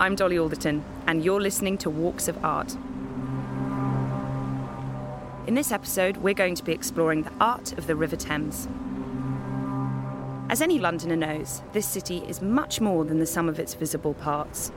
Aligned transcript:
I'm 0.00 0.14
Dolly 0.14 0.38
Alderton, 0.38 0.84
and 1.08 1.24
you're 1.24 1.40
listening 1.40 1.76
to 1.78 1.90
Walks 1.90 2.28
of 2.28 2.44
Art. 2.44 2.72
In 5.48 5.54
this 5.56 5.72
episode, 5.72 6.18
we're 6.18 6.34
going 6.34 6.54
to 6.54 6.62
be 6.62 6.70
exploring 6.70 7.24
the 7.24 7.32
art 7.40 7.76
of 7.76 7.88
the 7.88 7.96
River 7.96 8.14
Thames. 8.14 8.68
As 10.48 10.62
any 10.62 10.78
Londoner 10.78 11.16
knows, 11.16 11.62
this 11.72 11.88
city 11.88 12.18
is 12.28 12.40
much 12.40 12.80
more 12.80 13.04
than 13.04 13.18
the 13.18 13.26
sum 13.26 13.48
of 13.48 13.58
its 13.58 13.74
visible 13.74 14.14
parts. 14.14 14.70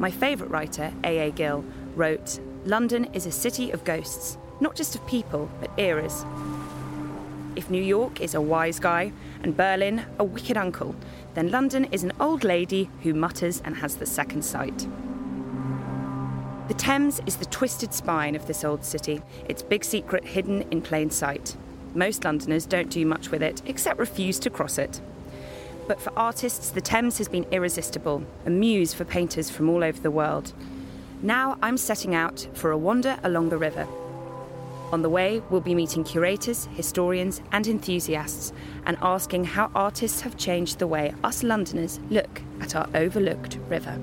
My 0.00 0.10
favourite 0.10 0.50
writer, 0.50 0.92
A.A. 1.04 1.30
Gill, 1.30 1.64
wrote 1.94 2.40
London 2.64 3.04
is 3.12 3.26
a 3.26 3.32
city 3.32 3.70
of 3.70 3.84
ghosts, 3.84 4.36
not 4.58 4.74
just 4.74 4.96
of 4.96 5.06
people, 5.06 5.48
but 5.60 5.70
eras. 5.78 6.24
If 7.54 7.70
New 7.70 7.82
York 7.82 8.20
is 8.20 8.34
a 8.34 8.40
wise 8.40 8.80
guy 8.80 9.12
and 9.44 9.56
Berlin 9.56 10.04
a 10.18 10.24
wicked 10.24 10.56
uncle, 10.56 10.96
then 11.34 11.50
London 11.50 11.84
is 11.92 12.02
an 12.02 12.12
old 12.20 12.44
lady 12.44 12.90
who 13.02 13.14
mutters 13.14 13.62
and 13.64 13.76
has 13.76 13.96
the 13.96 14.06
second 14.06 14.42
sight. 14.42 14.86
The 16.68 16.74
Thames 16.74 17.20
is 17.26 17.36
the 17.36 17.46
twisted 17.46 17.92
spine 17.92 18.36
of 18.36 18.46
this 18.46 18.64
old 18.64 18.84
city, 18.84 19.22
its 19.48 19.62
big 19.62 19.84
secret 19.84 20.24
hidden 20.24 20.62
in 20.70 20.82
plain 20.82 21.10
sight. 21.10 21.56
Most 21.94 22.24
Londoners 22.24 22.66
don't 22.66 22.90
do 22.90 23.04
much 23.04 23.30
with 23.30 23.42
it 23.42 23.60
except 23.66 23.98
refuse 23.98 24.38
to 24.40 24.50
cross 24.50 24.78
it. 24.78 25.00
But 25.88 26.00
for 26.00 26.12
artists, 26.16 26.70
the 26.70 26.80
Thames 26.80 27.18
has 27.18 27.28
been 27.28 27.46
irresistible, 27.50 28.22
a 28.46 28.50
muse 28.50 28.94
for 28.94 29.04
painters 29.04 29.50
from 29.50 29.68
all 29.68 29.82
over 29.82 30.00
the 30.00 30.10
world. 30.10 30.52
Now 31.22 31.58
I'm 31.60 31.76
setting 31.76 32.14
out 32.14 32.46
for 32.54 32.70
a 32.70 32.78
wander 32.78 33.18
along 33.24 33.48
the 33.48 33.58
river, 33.58 33.88
on 34.92 35.02
the 35.02 35.08
way, 35.08 35.42
we'll 35.50 35.60
be 35.60 35.74
meeting 35.74 36.04
curators, 36.04 36.66
historians, 36.74 37.40
and 37.52 37.66
enthusiasts 37.66 38.52
and 38.86 38.96
asking 39.02 39.44
how 39.44 39.70
artists 39.74 40.20
have 40.22 40.36
changed 40.36 40.78
the 40.78 40.86
way 40.86 41.14
us 41.22 41.42
Londoners 41.42 42.00
look 42.10 42.42
at 42.60 42.74
our 42.74 42.88
overlooked 42.94 43.58
river. 43.68 43.98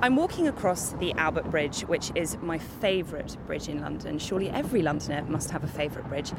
I'm 0.00 0.14
walking 0.14 0.46
across 0.46 0.90
the 0.92 1.12
Albert 1.14 1.50
Bridge, 1.50 1.80
which 1.80 2.12
is 2.14 2.36
my 2.40 2.56
favourite 2.56 3.36
bridge 3.48 3.68
in 3.68 3.80
London. 3.80 4.20
Surely 4.20 4.48
every 4.48 4.80
Londoner 4.80 5.24
must 5.24 5.50
have 5.50 5.64
a 5.64 5.66
favourite 5.66 6.08
bridge. 6.08 6.30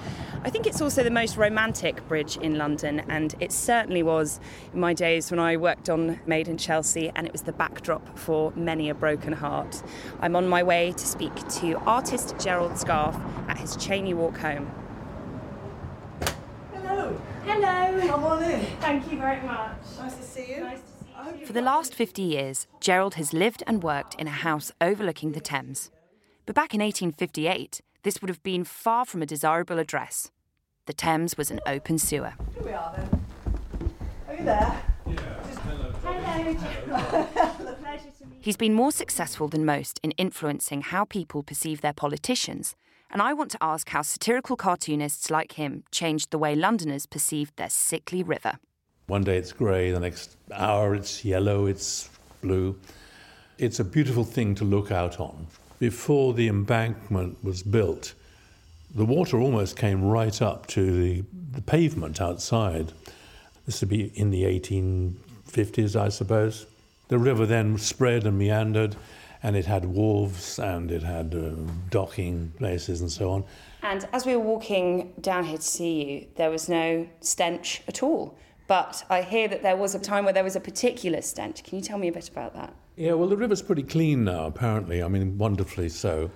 I 0.45 0.49
think 0.49 0.65
it's 0.65 0.81
also 0.81 1.03
the 1.03 1.11
most 1.11 1.35
romantic 1.35 2.07
bridge 2.07 2.37
in 2.37 2.57
London, 2.57 3.01
and 3.09 3.35
it 3.41 3.51
certainly 3.51 4.01
was 4.01 4.39
in 4.73 4.79
my 4.79 4.93
days 4.93 5.29
when 5.29 5.41
I 5.41 5.57
worked 5.57 5.89
on 5.89 6.21
Made 6.25 6.47
in 6.47 6.57
Chelsea, 6.57 7.11
and 7.13 7.27
it 7.27 7.33
was 7.33 7.41
the 7.41 7.51
backdrop 7.51 8.17
for 8.17 8.53
many 8.55 8.89
a 8.89 8.95
broken 8.95 9.33
heart. 9.33 9.83
I'm 10.21 10.37
on 10.37 10.47
my 10.47 10.63
way 10.63 10.93
to 10.93 11.05
speak 11.05 11.35
to 11.49 11.73
artist 11.79 12.35
Gerald 12.39 12.77
Scarfe 12.77 13.19
at 13.49 13.57
his 13.57 13.75
Cheyne 13.75 14.17
Walk 14.17 14.37
home. 14.37 14.71
Hello. 16.73 17.21
Hello. 17.43 18.07
Come 18.07 18.23
on 18.23 18.41
in. 18.41 18.61
Thank 18.79 19.11
you 19.11 19.17
very 19.17 19.41
much. 19.45 19.75
Nice 19.97 20.15
to 20.15 20.23
see 20.23 20.53
you. 20.55 20.61
Nice 20.61 20.79
to 20.79 20.98
for 21.45 21.53
the 21.53 21.61
last 21.61 21.93
50 21.93 22.21
years, 22.21 22.67
Gerald 22.79 23.15
has 23.15 23.33
lived 23.33 23.63
and 23.65 23.83
worked 23.83 24.15
in 24.15 24.27
a 24.27 24.31
house 24.31 24.71
overlooking 24.79 25.31
the 25.31 25.39
Thames. 25.39 25.89
But 26.45 26.55
back 26.55 26.73
in 26.73 26.81
1858, 26.81 27.81
this 28.03 28.21
would 28.21 28.29
have 28.29 28.43
been 28.43 28.63
far 28.63 29.05
from 29.05 29.21
a 29.21 29.25
desirable 29.25 29.79
address. 29.79 30.31
The 30.85 30.93
Thames 30.93 31.37
was 31.37 31.51
an 31.51 31.59
open 31.65 31.97
sewer. 31.97 32.33
Here 32.53 32.63
we 32.63 32.71
are 32.71 32.95
then. 32.95 33.25
Are 34.27 34.35
you 34.35 34.43
there? 34.43 34.81
He's 38.41 38.57
been 38.57 38.73
more 38.73 38.91
successful 38.91 39.47
than 39.47 39.65
most 39.65 39.99
in 40.01 40.11
influencing 40.11 40.81
how 40.81 41.05
people 41.05 41.43
perceive 41.43 41.81
their 41.81 41.93
politicians, 41.93 42.75
and 43.11 43.21
I 43.21 43.33
want 43.33 43.51
to 43.51 43.57
ask 43.61 43.89
how 43.89 44.01
satirical 44.01 44.55
cartoonists 44.55 45.29
like 45.29 45.53
him 45.53 45.83
changed 45.91 46.31
the 46.31 46.37
way 46.37 46.55
Londoners 46.55 47.05
perceived 47.05 47.57
their 47.57 47.69
sickly 47.69 48.23
river. 48.23 48.59
One 49.09 49.23
day 49.23 49.37
it's 49.37 49.51
grey, 49.51 49.89
the 49.89 49.99
next 49.99 50.37
hour 50.53 50.93
it's 50.93 51.25
yellow, 51.25 51.65
it's 51.65 52.11
blue. 52.43 52.79
It's 53.57 53.79
a 53.79 53.83
beautiful 53.83 54.23
thing 54.23 54.53
to 54.53 54.63
look 54.63 54.91
out 54.91 55.19
on. 55.19 55.47
Before 55.79 56.35
the 56.35 56.47
embankment 56.47 57.43
was 57.43 57.63
built, 57.63 58.13
the 58.93 59.05
water 59.05 59.39
almost 59.39 59.75
came 59.77 60.03
right 60.03 60.39
up 60.43 60.67
to 60.67 61.01
the, 61.01 61.23
the 61.53 61.61
pavement 61.61 62.21
outside. 62.21 62.93
This 63.65 63.81
would 63.81 63.89
be 63.89 64.11
in 64.13 64.29
the 64.29 64.43
1850s, 64.43 65.99
I 65.99 66.09
suppose. 66.09 66.67
The 67.07 67.17
river 67.17 67.47
then 67.47 67.79
spread 67.79 68.27
and 68.27 68.37
meandered, 68.37 68.95
and 69.41 69.55
it 69.55 69.65
had 69.65 69.85
wharves 69.85 70.59
and 70.59 70.91
it 70.91 71.01
had 71.01 71.33
uh, 71.33 71.71
docking 71.89 72.53
places 72.59 73.01
and 73.01 73.11
so 73.11 73.31
on. 73.31 73.43
And 73.81 74.07
as 74.13 74.27
we 74.27 74.35
were 74.35 74.43
walking 74.43 75.13
down 75.19 75.45
here 75.45 75.57
to 75.57 75.63
see 75.63 76.03
you, 76.03 76.27
there 76.35 76.51
was 76.51 76.69
no 76.69 77.07
stench 77.21 77.81
at 77.87 78.03
all. 78.03 78.37
But 78.69 79.03
I 79.09 79.23
hear 79.23 79.47
that 79.47 79.63
there 79.63 79.75
was 79.75 79.95
a 79.95 79.99
time 79.99 80.25
where 80.25 80.33
there 80.33 80.43
was 80.43 80.55
a 80.55 80.59
particular 80.59 81.23
stench. 81.23 81.63
Can 81.63 81.79
you 81.79 81.83
tell 81.83 81.97
me 81.97 82.07
a 82.07 82.11
bit 82.11 82.29
about 82.29 82.53
that? 82.53 82.71
Yeah, 82.95 83.13
well, 83.13 83.27
the 83.27 83.35
river's 83.35 83.63
pretty 83.63 83.81
clean 83.81 84.23
now, 84.23 84.45
apparently. 84.45 85.01
I 85.01 85.07
mean, 85.07 85.39
wonderfully 85.39 85.89
so. 85.89 86.29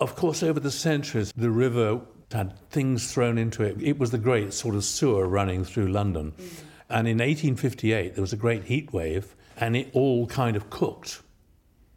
Of 0.00 0.16
course, 0.16 0.42
over 0.42 0.58
the 0.58 0.72
centuries, 0.72 1.32
the 1.36 1.52
river 1.52 2.00
had 2.32 2.58
things 2.70 3.12
thrown 3.12 3.38
into 3.38 3.62
it. 3.62 3.80
It 3.80 4.00
was 4.00 4.10
the 4.10 4.18
great 4.18 4.52
sort 4.52 4.74
of 4.74 4.82
sewer 4.82 5.28
running 5.28 5.62
through 5.62 5.86
London. 5.86 6.32
Mm. 6.32 6.48
And 6.88 7.06
in 7.06 7.18
1858, 7.18 8.16
there 8.16 8.20
was 8.20 8.32
a 8.32 8.36
great 8.36 8.64
heat 8.64 8.92
wave, 8.92 9.36
and 9.56 9.76
it 9.76 9.90
all 9.92 10.26
kind 10.26 10.56
of 10.56 10.70
cooked. 10.70 11.22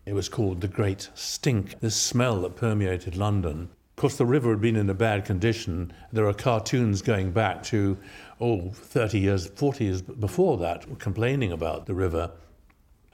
It 0.05 0.13
was 0.13 0.29
called 0.29 0.61
the 0.61 0.67
Great 0.67 1.09
Stink, 1.16 1.79
this 1.79 1.95
smell 1.95 2.41
that 2.41 2.57
permeated 2.57 3.17
London. 3.17 3.69
Of 3.94 4.02
course, 4.02 4.18
the 4.18 4.26
river 4.26 4.50
had 4.50 4.59
been 4.59 4.76
in 4.76 4.90
a 4.90 4.96
bad 4.96 5.24
condition. 5.24 5.94
There 6.12 6.28
are 6.28 6.34
cartoons 6.34 7.04
going 7.04 7.31
back 7.31 7.62
to 7.66 7.96
oh, 8.42 8.72
30 8.72 9.20
years, 9.20 9.46
40 9.46 9.84
years 9.84 10.02
before 10.02 10.58
that, 10.58 10.98
complaining 10.98 11.52
about 11.52 11.86
the 11.86 11.94
river. 11.94 12.32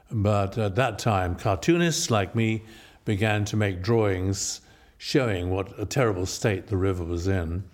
But 0.09 0.57
at 0.57 0.75
that 0.75 0.97
time, 0.97 1.35
cartoonists 1.35 2.09
like 2.09 2.33
me 2.33 2.63
began 3.03 3.43
to 3.45 3.57
make 3.57 3.81
drawings 3.81 4.61
showing 4.97 5.49
what 5.49 5.77
a 5.77 5.85
terrible 5.85 6.25
state 6.25 6.67
the 6.67 6.77
river 6.77 7.03
was 7.03 7.27
in 7.27 7.65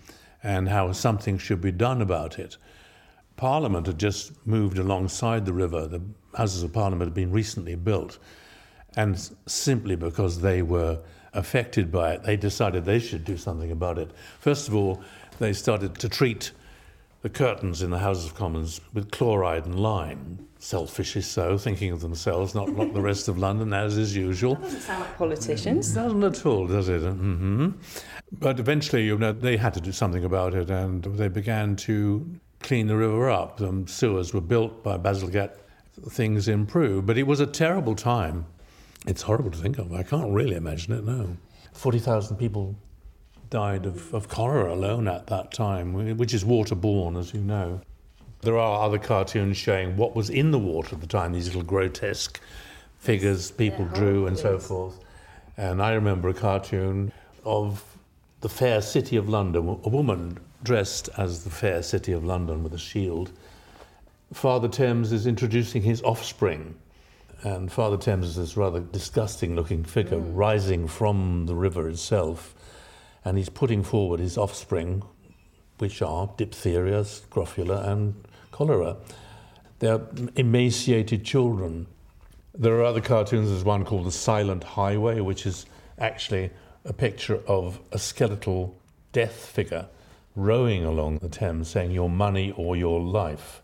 and 0.42 0.68
how 0.68 0.90
something 0.90 1.38
should 1.38 1.60
be 1.60 1.72
done 1.72 2.02
about 2.02 2.40
it. 2.40 2.56
Parliament 3.36 3.86
had 3.86 3.98
just 3.98 4.32
moved 4.46 4.78
alongside 4.78 5.46
the 5.46 5.52
river. 5.52 5.86
The 5.86 6.02
Houses 6.36 6.64
of 6.64 6.72
Parliament 6.72 7.08
had 7.08 7.14
been 7.14 7.30
recently 7.30 7.76
built. 7.76 8.18
And 8.96 9.30
simply 9.46 9.94
because 9.94 10.40
they 10.40 10.62
were 10.62 11.00
affected 11.36 11.92
by 11.92 12.12
it, 12.12 12.22
they 12.24 12.36
decided 12.36 12.84
they 12.84 12.98
should 12.98 13.24
do 13.24 13.36
something 13.36 13.70
about 13.70 13.98
it. 13.98 14.10
First 14.40 14.68
of 14.68 14.74
all, 14.74 15.02
they 15.38 15.52
started 15.52 15.98
to 15.98 16.08
treat 16.08 16.52
the 17.22 17.28
curtains 17.28 17.82
in 17.82 17.90
the 17.90 17.98
Houses 17.98 18.26
of 18.26 18.34
Commons 18.34 18.80
with 18.92 19.10
chloride 19.10 19.66
and 19.66 19.78
lime. 19.78 20.48
Selfishly 20.58 21.22
so, 21.22 21.58
thinking 21.58 21.92
of 21.92 22.00
themselves, 22.00 22.54
not, 22.54 22.68
not 22.70 22.94
the 22.94 23.00
rest 23.00 23.28
of 23.28 23.38
London, 23.38 23.72
as 23.72 23.96
is 23.96 24.16
usual. 24.16 24.54
That 24.54 24.62
doesn't 24.62 24.80
sound 24.80 25.00
like 25.00 25.18
politicians. 25.18 25.92
It 25.92 26.00
doesn't 26.00 26.24
at 26.24 26.46
all, 26.46 26.66
does 26.66 26.88
it? 26.88 27.02
Mm-hmm. 27.02 27.70
But 28.32 28.58
eventually, 28.58 29.04
you 29.04 29.18
know, 29.18 29.32
they 29.32 29.56
had 29.56 29.74
to 29.74 29.80
do 29.80 29.92
something 29.92 30.24
about 30.24 30.54
it, 30.54 30.70
and 30.70 31.04
they 31.04 31.28
began 31.28 31.76
to 31.76 32.28
clean 32.60 32.86
the 32.86 32.96
river 32.96 33.30
up. 33.30 33.58
The 33.58 33.84
sewers 33.86 34.32
were 34.32 34.40
built 34.40 34.82
by 34.82 34.96
Bazalgette. 34.96 35.56
Things 36.10 36.48
improved, 36.48 37.06
but 37.06 37.16
it 37.16 37.26
was 37.26 37.40
a 37.40 37.46
terrible 37.46 37.94
time. 37.94 38.46
It's 39.06 39.22
horrible 39.22 39.52
to 39.52 39.58
think 39.58 39.78
of. 39.78 39.92
I 39.92 40.02
can't 40.02 40.32
really 40.32 40.56
imagine 40.56 40.92
it 40.92 41.04
now. 41.04 41.28
40,000 41.72 42.36
people 42.36 42.74
died 43.50 43.86
of, 43.86 44.12
of 44.12 44.28
cholera 44.28 44.72
alone 44.74 45.06
at 45.06 45.28
that 45.28 45.52
time, 45.52 46.16
which 46.16 46.34
is 46.34 46.44
waterborne, 46.44 47.16
as 47.16 47.32
you 47.32 47.40
know. 47.40 47.80
There 48.40 48.58
are 48.58 48.82
other 48.82 48.98
cartoons 48.98 49.56
showing 49.56 49.96
what 49.96 50.16
was 50.16 50.28
in 50.28 50.50
the 50.50 50.58
water 50.58 50.94
at 50.96 51.00
the 51.00 51.06
time, 51.06 51.32
these 51.32 51.46
little 51.46 51.62
grotesque 51.62 52.40
figures 52.98 53.50
people 53.50 53.86
yeah, 53.86 53.98
drew 53.98 54.26
and 54.26 54.36
so 54.36 54.58
forth. 54.58 54.98
And 55.56 55.80
I 55.80 55.92
remember 55.94 56.28
a 56.28 56.34
cartoon 56.34 57.12
of 57.44 57.84
the 58.40 58.48
fair 58.48 58.82
city 58.82 59.16
of 59.16 59.28
London, 59.28 59.80
a 59.84 59.88
woman 59.88 60.38
dressed 60.62 61.08
as 61.16 61.44
the 61.44 61.50
fair 61.50 61.82
city 61.82 62.12
of 62.12 62.24
London 62.24 62.62
with 62.62 62.74
a 62.74 62.78
shield. 62.78 63.30
Father 64.32 64.68
Thames 64.68 65.12
is 65.12 65.26
introducing 65.26 65.82
his 65.82 66.02
offspring. 66.02 66.74
And 67.46 67.70
Father 67.70 67.96
Thames 67.96 68.26
is 68.26 68.34
this 68.34 68.56
rather 68.56 68.80
disgusting 68.80 69.54
looking 69.54 69.84
figure 69.84 70.18
mm. 70.18 70.32
rising 70.34 70.88
from 70.88 71.46
the 71.46 71.54
river 71.54 71.88
itself 71.88 72.56
and 73.24 73.38
he's 73.38 73.48
putting 73.48 73.84
forward 73.84 74.18
his 74.18 74.36
offspring, 74.36 75.04
which 75.78 76.02
are 76.02 76.28
diphtheria, 76.36 77.04
scrofula, 77.04 77.88
and 77.88 78.16
cholera. 78.50 78.96
They're 79.78 80.00
emaciated 80.34 81.24
children. 81.24 81.86
There 82.52 82.74
are 82.80 82.84
other 82.84 83.00
cartoons. 83.00 83.50
There's 83.50 83.62
one 83.62 83.84
called 83.84 84.06
The 84.06 84.10
Silent 84.10 84.64
Highway, 84.64 85.20
which 85.20 85.46
is 85.46 85.66
actually 86.00 86.50
a 86.84 86.92
picture 86.92 87.40
of 87.46 87.78
a 87.92 87.98
skeletal 88.00 88.76
death 89.12 89.36
figure 89.36 89.86
rowing 90.34 90.84
along 90.84 91.18
the 91.18 91.28
Thames 91.28 91.68
saying, 91.68 91.92
Your 91.92 92.10
money 92.10 92.52
or 92.56 92.74
your 92.74 93.00
life. 93.00 93.62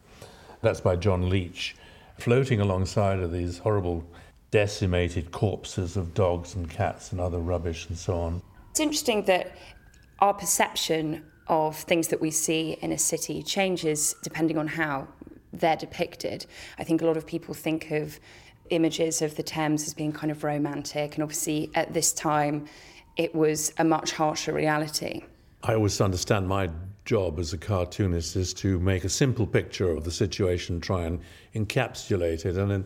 That's 0.61 0.81
by 0.81 0.94
John 0.94 1.28
Leech, 1.28 1.75
floating 2.19 2.61
alongside 2.61 3.19
of 3.20 3.32
these 3.32 3.59
horrible 3.59 4.05
decimated 4.50 5.32
corpses 5.32 5.97
of 5.97 6.14
dogs 6.14 6.55
and 6.55 6.69
cats 6.69 7.12
and 7.12 7.20
other 7.20 7.38
rubbish 7.38 7.88
and 7.88 7.97
so 7.97 8.19
on. 8.19 8.43
It's 8.70 8.81
interesting 8.81 9.25
that 9.25 9.56
our 10.20 10.35
perception 10.35 11.25
of 11.49 11.76
things 11.76 12.09
that 12.09 12.20
we 12.20 12.31
see 12.31 12.76
in 12.81 12.93
a 12.93 12.99
city 12.99 13.43
changes 13.43 14.14
depending 14.23 14.56
on 14.56 14.69
how 14.69 15.09
they're 15.53 15.76
depicted. 15.76 16.47
I 16.79 16.85
think 16.85 17.03
a 17.03 17.06
lot 17.06 17.17
of 17.17 17.26
people 17.26 17.55
think 17.55 17.91
of 17.91 18.19
images 18.70 19.20
of 19.20 19.37
the 19.37 19.43
Thames 19.43 19.87
as 19.87 19.94
being 19.94 20.12
kind 20.12 20.31
of 20.31 20.44
romantic, 20.44 21.14
and 21.14 21.23
obviously 21.23 21.70
at 21.75 21.93
this 21.93 22.12
time 22.12 22.67
it 23.17 23.35
was 23.35 23.73
a 23.79 23.85
much 23.85 24.12
harsher 24.12 24.53
reality. 24.53 25.25
I 25.62 25.75
always 25.75 26.00
understand 26.00 26.49
my 26.49 26.70
job 27.04 27.38
as 27.38 27.52
a 27.52 27.58
cartoonist 27.58 28.37
is 28.37 28.54
to 28.54 28.78
make 28.78 29.04
a 29.04 29.08
simple 29.08 29.46
picture 29.46 29.90
of 29.90 30.04
the 30.04 30.10
situation, 30.10 30.81
try 30.81 31.04
and 31.04 31.20
encapsulate 31.54 32.44
it, 32.46 32.56
and 32.56 32.84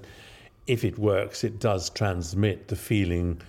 if 0.67 0.85
it 0.85 0.99
works, 0.99 1.45
it 1.45 1.59
does 1.61 1.91
transmit 1.91 2.69
the 2.69 2.77
feeling 2.77 3.41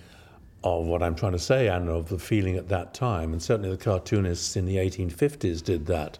of 0.64 0.86
what 0.86 1.02
I'm 1.02 1.14
trying 1.14 1.32
to 1.32 1.38
say 1.38 1.68
and 1.68 1.88
of 1.88 2.08
the 2.08 2.18
feeling 2.18 2.56
at 2.56 2.68
that 2.68 2.94
time. 2.94 3.32
And 3.32 3.42
certainly 3.42 3.70
the 3.70 3.76
cartoonists 3.76 4.56
in 4.56 4.66
the 4.66 4.76
1850s 4.76 5.62
did 5.62 5.86
that. 5.86 6.18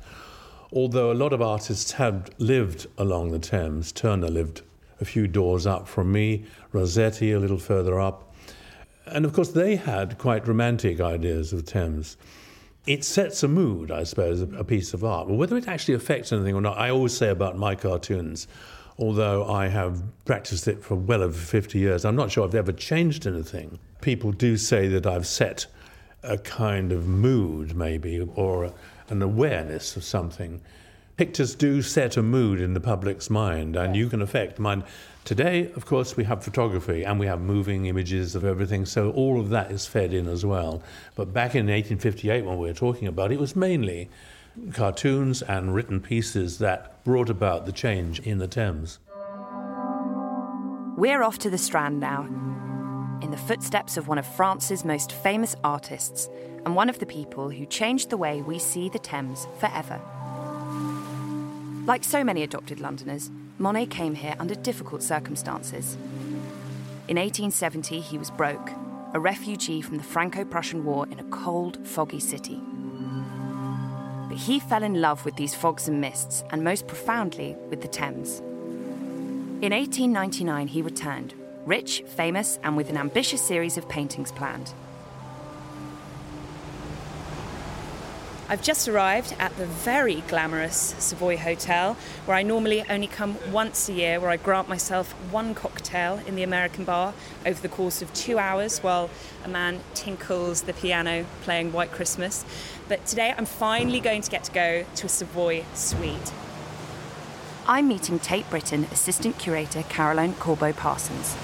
Although 0.73 1.11
a 1.11 1.15
lot 1.15 1.33
of 1.33 1.41
artists 1.43 1.93
had 1.93 2.35
lived 2.39 2.87
along 2.99 3.31
the 3.31 3.39
Thames, 3.39 3.91
Turner 3.93 4.29
lived 4.29 4.63
a 5.01 5.05
few 5.05 5.27
doors 5.27 5.67
up 5.67 5.89
from 5.89 6.13
me, 6.13 6.45
Rossetti 6.73 7.33
a 7.33 7.39
little 7.39 7.59
further 7.59 8.01
up. 8.01 8.35
And 9.07 9.25
of 9.25 9.33
course, 9.33 9.51
they 9.51 9.77
had 9.77 10.19
quite 10.19 10.47
romantic 10.47 11.01
ideas 11.01 11.53
of 11.53 11.65
the 11.65 11.71
Thames. 11.71 12.17
It 12.89 13.05
sets 13.05 13.43
a 13.43 13.49
mood, 13.49 13.91
I 13.91 14.05
suppose, 14.05 14.41
a 14.41 14.65
piece 14.65 14.95
of 14.95 15.05
art. 15.05 15.29
But 15.29 15.35
whether 15.35 15.59
it 15.59 15.69
actually 15.69 15.93
affects 15.93 16.33
anything 16.33 16.55
or 16.55 16.63
not, 16.63 16.79
I 16.79 16.89
always 16.89 17.15
say 17.15 17.29
about 17.29 17.59
my 17.59 17.75
cartoons, 17.75 18.49
although 18.99 19.47
I 19.47 19.69
have 19.69 20.03
practiced 20.25 20.67
it 20.67 20.83
for 20.83 20.95
well 20.95 21.23
over 21.23 21.37
50 21.37 21.79
years, 21.79 22.07
I'm 22.07 22.17
not 22.17 22.31
sure 22.31 22.47
I've 22.47 22.55
ever 22.55 22.73
changed 22.73 23.27
anything. 23.27 23.79
People 24.01 24.33
do 24.33 24.57
say 24.57 24.89
that 24.89 25.07
I've 25.07 25.27
set 25.27 25.67
a 26.23 26.39
kind 26.39 26.91
of 26.91 27.07
mood, 27.07 27.77
maybe, 27.77 28.27
or 28.35 28.73
an 29.11 29.21
awareness 29.21 29.95
of 29.99 30.03
something. 30.03 30.63
Pictures 31.19 31.57
do 31.57 31.83
set 31.83 32.17
a 32.17 32.23
mood 32.23 32.61
in 32.61 32.75
the 32.75 32.81
public's 32.81 33.29
mind, 33.29 33.75
and 33.75 33.97
you 33.97 34.09
can 34.09 34.23
affect 34.23 34.61
mine. 34.61 34.85
Today, 35.25 35.73
of 35.75 35.85
course, 35.85 36.17
we 36.17 36.23
have 36.23 36.45
photography 36.45 37.03
and 37.03 37.19
we 37.19 37.27
have 37.27 37.41
moving 37.41 37.87
images 37.87 38.37
of 38.37 38.45
everything, 38.45 38.87
so 38.87 39.11
all 39.11 39.41
of 39.41 39.51
that 39.51 39.73
is 39.73 39.85
fed 39.85 40.15
in 40.15 40.29
as 40.29 40.47
well. 40.47 40.81
But 41.17 41.33
back 41.33 41.57
in 41.57 41.67
1858, 41.67 42.45
when 42.45 42.57
we 42.57 42.69
were 42.69 42.73
talking 42.73 43.09
about 43.09 43.33
it, 43.33 43.35
it 43.35 43.41
was 43.41 43.57
mainly 43.57 44.09
cartoons 44.73 45.43
and 45.43 45.75
written 45.75 46.01
pieces 46.01 46.59
that 46.59 47.03
brought 47.03 47.31
about 47.31 47.67
the 47.67 47.73
change 47.73 48.21
in 48.21 48.39
the 48.39 48.47
Thames. 48.47 49.01
We're 50.97 51.25
off 51.25 51.39
to 51.41 51.51
the 51.51 51.59
Strand 51.59 51.99
now, 51.99 52.27
in 53.23 53.33
the 53.33 53.37
footsteps 53.37 53.97
of 53.97 54.07
one 54.07 54.19
of 54.19 54.27
France's 54.37 54.85
most 54.85 55.11
famous 55.11 55.57
artists 55.65 56.29
and 56.65 56.77
one 56.77 56.89
of 56.89 57.01
the 57.01 57.07
people 57.07 57.51
who 57.51 57.67
changed 57.67 58.09
the 58.09 58.17
way 58.17 58.41
we 58.41 58.61
see 58.61 58.89
the 58.89 59.01
Thames 59.01 59.49
forever. 59.59 60.01
Like 61.89 62.05
so 62.05 62.23
many 62.23 62.43
adopted 62.43 62.81
Londoners, 62.81 63.31
Monet 63.57 63.87
came 63.87 64.15
here 64.15 64.37
under 64.39 64.55
difficult 64.55 65.03
circumstances. 65.03 65.95
In 67.09 67.17
1870, 67.17 68.01
he 68.01 68.19
was 68.19 68.31
broke, 68.31 68.73
a 69.15 69.19
refugee 69.19 69.81
from 69.81 69.97
the 69.97 70.03
Franco 70.03 70.45
Prussian 70.45 70.85
War 70.85 71.07
in 71.11 71.19
a 71.19 71.25
cold, 71.31 71.79
foggy 71.87 72.21
city. 72.21 72.61
But 74.29 74.37
he 74.37 74.61
fell 74.61 74.83
in 74.83 75.01
love 75.01 75.25
with 75.25 75.37
these 75.37 75.55
fogs 75.55 75.89
and 75.89 75.99
mists, 75.99 76.45
and 76.51 76.63
most 76.63 76.87
profoundly 76.87 77.57
with 77.71 77.81
the 77.81 77.89
Thames. 77.89 78.41
In 79.63 79.73
1899, 79.73 80.69
he 80.69 80.83
returned, 80.83 81.33
rich, 81.65 82.05
famous, 82.07 82.59
and 82.63 82.77
with 82.77 82.91
an 82.91 82.99
ambitious 82.99 83.41
series 83.41 83.79
of 83.79 83.89
paintings 83.89 84.31
planned. 84.31 84.75
I've 88.51 88.63
just 88.63 88.89
arrived 88.89 89.37
at 89.39 89.55
the 89.59 89.67
very 89.67 90.23
glamorous 90.27 90.95
Savoy 90.99 91.37
Hotel, 91.37 91.99
where 92.25 92.35
I 92.35 92.43
normally 92.43 92.83
only 92.89 93.07
come 93.07 93.37
once 93.53 93.91
a 93.91 93.93
year, 93.93 94.19
where 94.19 94.31
I 94.31 94.39
grant 94.39 94.71
myself 94.71 95.13
one 95.31 95.55
cocktail 95.55 96.23
in 96.27 96.35
the 96.35 96.43
American 96.43 96.85
bar 96.85 97.13
over 97.45 97.61
the 97.61 97.69
course 97.69 98.01
of 98.01 98.11
two 98.15 98.39
hours 98.39 98.79
while 98.79 99.11
a 99.45 99.49
man 99.49 99.81
tinkles 99.93 100.63
the 100.63 100.73
piano 100.73 101.27
playing 101.43 101.73
White 101.73 101.93
Christmas. 101.93 102.47
But 102.89 103.05
today 103.05 103.35
I'm 103.37 103.45
finally 103.45 104.01
going 104.01 104.23
to 104.23 104.31
get 104.31 104.45
to 104.45 104.53
go 104.53 104.87
to 104.95 105.07
a 105.07 105.11
Savoy 105.11 105.67
suite. 105.75 106.33
I'm 107.67 107.87
meeting 107.87 108.19
Tate 108.19 108.49
Britain 108.49 108.85
Assistant 108.91 109.39
Curator 109.39 109.83
Caroline 109.91 110.33
Corbeau 110.33 110.73
Parsons. 110.73 111.37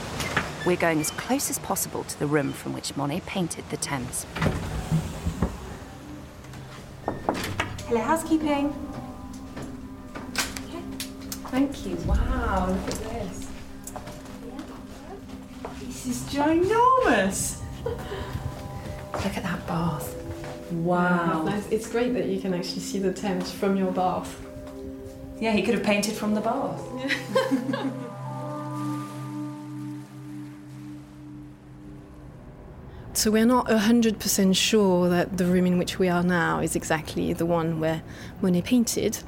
We're 0.64 0.76
going 0.76 1.00
as 1.00 1.10
close 1.10 1.50
as 1.50 1.58
possible 1.58 2.04
to 2.04 2.18
the 2.18 2.26
room 2.26 2.54
from 2.54 2.72
which 2.72 2.96
Monet 2.96 3.20
painted 3.26 3.68
the 3.68 3.76
Thames. 3.76 4.24
Hello, 7.94 8.06
housekeeping. 8.06 8.74
Okay. 10.34 10.82
Thank 11.52 11.86
you. 11.86 11.94
Wow, 12.06 12.66
look 12.68 12.88
at 12.88 13.04
this. 13.04 13.46
This 15.78 16.06
is 16.06 16.22
ginormous. 16.24 17.60
Look 17.84 19.36
at 19.36 19.44
that 19.44 19.64
bath. 19.68 20.12
Wow. 20.72 21.46
It's 21.70 21.88
great 21.88 22.14
that 22.14 22.26
you 22.26 22.40
can 22.40 22.52
actually 22.52 22.80
see 22.80 22.98
the 22.98 23.12
Thames 23.12 23.52
from 23.52 23.76
your 23.76 23.92
bath. 23.92 24.44
Yeah, 25.38 25.52
he 25.52 25.62
could 25.62 25.74
have 25.74 25.84
painted 25.84 26.14
from 26.14 26.34
the 26.34 26.40
bath. 26.40 26.82
So 33.16 33.30
we're 33.30 33.46
not 33.46 33.66
100% 33.68 34.56
sure 34.56 35.08
that 35.08 35.38
the 35.38 35.44
room 35.46 35.66
in 35.66 35.78
which 35.78 35.98
we 36.00 36.08
are 36.08 36.24
now 36.24 36.58
is 36.58 36.74
exactly 36.74 37.32
the 37.32 37.46
one 37.46 37.78
where 37.78 38.02
Monet 38.42 38.62
painted. 38.62 39.18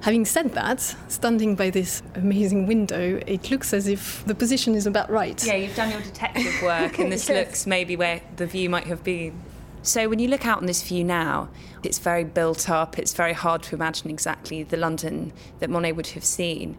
Having 0.00 0.24
said 0.24 0.54
that, 0.54 0.80
standing 1.08 1.54
by 1.54 1.68
this 1.70 2.02
amazing 2.14 2.66
window, 2.66 3.20
it 3.26 3.50
looks 3.50 3.74
as 3.74 3.86
if 3.86 4.24
the 4.24 4.34
position 4.34 4.74
is 4.74 4.86
about 4.86 5.10
right. 5.10 5.44
Yeah, 5.46 5.54
you've 5.56 5.76
done 5.76 5.90
your 5.90 6.00
detective 6.00 6.54
work, 6.62 6.98
and 6.98 7.12
this 7.12 7.28
Yes. 7.28 7.46
looks 7.46 7.66
maybe 7.66 7.96
where 7.96 8.22
the 8.36 8.46
view 8.46 8.70
might 8.70 8.84
have 8.86 9.04
been. 9.04 9.34
So, 9.82 10.08
when 10.08 10.18
you 10.18 10.28
look 10.28 10.46
out 10.46 10.58
on 10.58 10.66
this 10.66 10.82
view 10.82 11.04
now, 11.04 11.50
it's 11.82 11.98
very 11.98 12.24
built 12.24 12.70
up, 12.70 12.98
it's 12.98 13.12
very 13.12 13.34
hard 13.34 13.62
to 13.64 13.74
imagine 13.74 14.08
exactly 14.10 14.62
the 14.62 14.78
London 14.78 15.32
that 15.58 15.68
Monet 15.68 15.92
would 15.92 16.08
have 16.08 16.24
seen. 16.24 16.78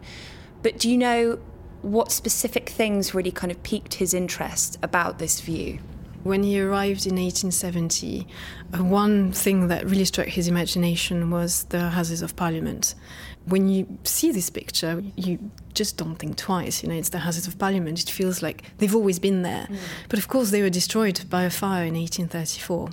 But 0.62 0.78
do 0.78 0.90
you 0.90 0.98
know 0.98 1.38
what 1.82 2.10
specific 2.10 2.68
things 2.68 3.14
really 3.14 3.30
kind 3.30 3.52
of 3.52 3.62
piqued 3.62 3.94
his 3.94 4.12
interest 4.12 4.78
about 4.82 5.18
this 5.18 5.40
view? 5.40 5.78
When 6.26 6.42
he 6.42 6.60
arrived 6.60 7.06
in 7.06 7.14
1870, 7.14 8.26
uh, 8.74 8.82
one 8.82 9.30
thing 9.30 9.68
that 9.68 9.84
really 9.84 10.04
struck 10.04 10.26
his 10.26 10.48
imagination 10.48 11.30
was 11.30 11.62
the 11.68 11.90
Houses 11.90 12.20
of 12.20 12.34
Parliament. 12.34 12.96
When 13.44 13.68
you 13.68 13.86
see 14.02 14.32
this 14.32 14.50
picture, 14.50 15.04
you 15.14 15.52
just 15.72 15.96
don't 15.96 16.16
think 16.16 16.36
twice. 16.36 16.82
You 16.82 16.88
know, 16.88 16.96
it's 16.96 17.10
the 17.10 17.20
Houses 17.20 17.46
of 17.46 17.60
Parliament. 17.60 18.02
It 18.02 18.10
feels 18.10 18.42
like 18.42 18.64
they've 18.78 18.96
always 18.96 19.20
been 19.20 19.42
there. 19.42 19.68
But 20.08 20.18
of 20.18 20.26
course, 20.26 20.50
they 20.50 20.62
were 20.62 20.68
destroyed 20.68 21.30
by 21.30 21.44
a 21.44 21.50
fire 21.50 21.84
in 21.84 21.94
1834. 21.94 22.90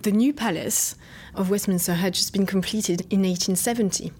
The 0.00 0.12
new 0.12 0.32
palace 0.32 0.94
of 1.34 1.50
Westminster 1.50 1.92
had 1.92 2.14
just 2.14 2.32
been 2.32 2.46
completed 2.46 3.02
in 3.10 3.20
1870. 3.20 4.12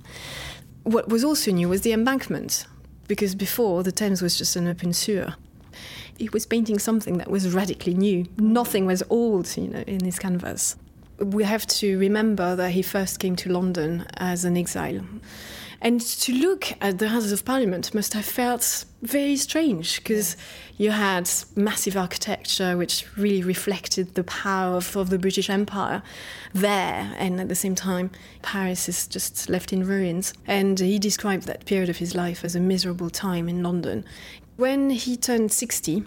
What 0.83 1.09
was 1.09 1.25
also 1.25 1.53
new 1.53 1.71
was 1.71 1.81
the 1.81 1.95
embankment, 1.95 2.67
because 3.09 3.35
before 3.35 3.83
the 3.83 3.93
Thames 3.93 4.21
was 4.21 4.37
just 4.37 4.57
an 4.57 4.69
open 4.69 4.93
sewer 4.93 5.37
he 6.23 6.29
was 6.29 6.47
painting 6.47 6.79
something 6.79 7.19
that 7.19 7.29
was 7.29 7.53
radically 7.53 7.95
new. 7.95 8.25
Nothing 8.37 8.87
was 8.87 9.03
old, 9.11 9.57
you 9.57 9.67
know, 9.67 9.85
in 9.89 10.05
his 10.05 10.21
canvas. 10.21 10.77
We 11.19 11.43
have 11.43 11.67
to 11.79 11.99
remember 11.99 12.55
that 12.55 12.71
he 12.71 12.83
first 12.83 13.19
came 13.19 13.35
to 13.37 13.51
London 13.51 14.07
as 14.19 14.45
an 14.45 14.57
exile. 14.57 15.05
And 15.81 16.01
to 16.01 16.33
look 16.33 16.75
at 16.81 17.01
the 17.01 17.09
Houses 17.09 17.33
of 17.33 17.45
Parliament 17.45 17.93
must 17.93 18.13
have 18.15 18.25
felt 18.25 18.85
very 19.03 19.35
strange 19.35 19.99
because 19.99 20.37
you 20.77 20.93
had 20.93 21.29
massive 21.57 21.97
architecture 21.97 22.77
which 22.77 23.05
really 23.17 23.43
reflected 23.43 24.15
the 24.15 24.23
power 24.23 24.77
of, 24.77 24.97
of 24.97 25.11
the 25.11 25.19
British 25.19 25.51
Empire 25.51 26.05
there, 26.55 27.13
and 27.19 27.41
at 27.41 27.49
the 27.49 27.57
same 27.57 27.75
time, 27.75 28.13
Paris 28.43 28.89
is 28.89 29.09
just 29.09 29.49
left 29.49 29.73
in 29.73 29.85
ruins. 29.85 30.35
And 30.47 30.79
he 30.79 31.01
described 31.01 31.49
that 31.49 31.67
period 31.67 31.89
of 31.89 31.97
his 31.97 32.15
life 32.15 32.45
as 32.45 32.55
a 32.55 32.61
miserable 32.61 33.11
time 33.11 33.49
in 33.49 33.65
London. 33.65 34.05
When 34.57 34.91
he 34.91 35.17
turned 35.17 35.51
60, 35.51 36.05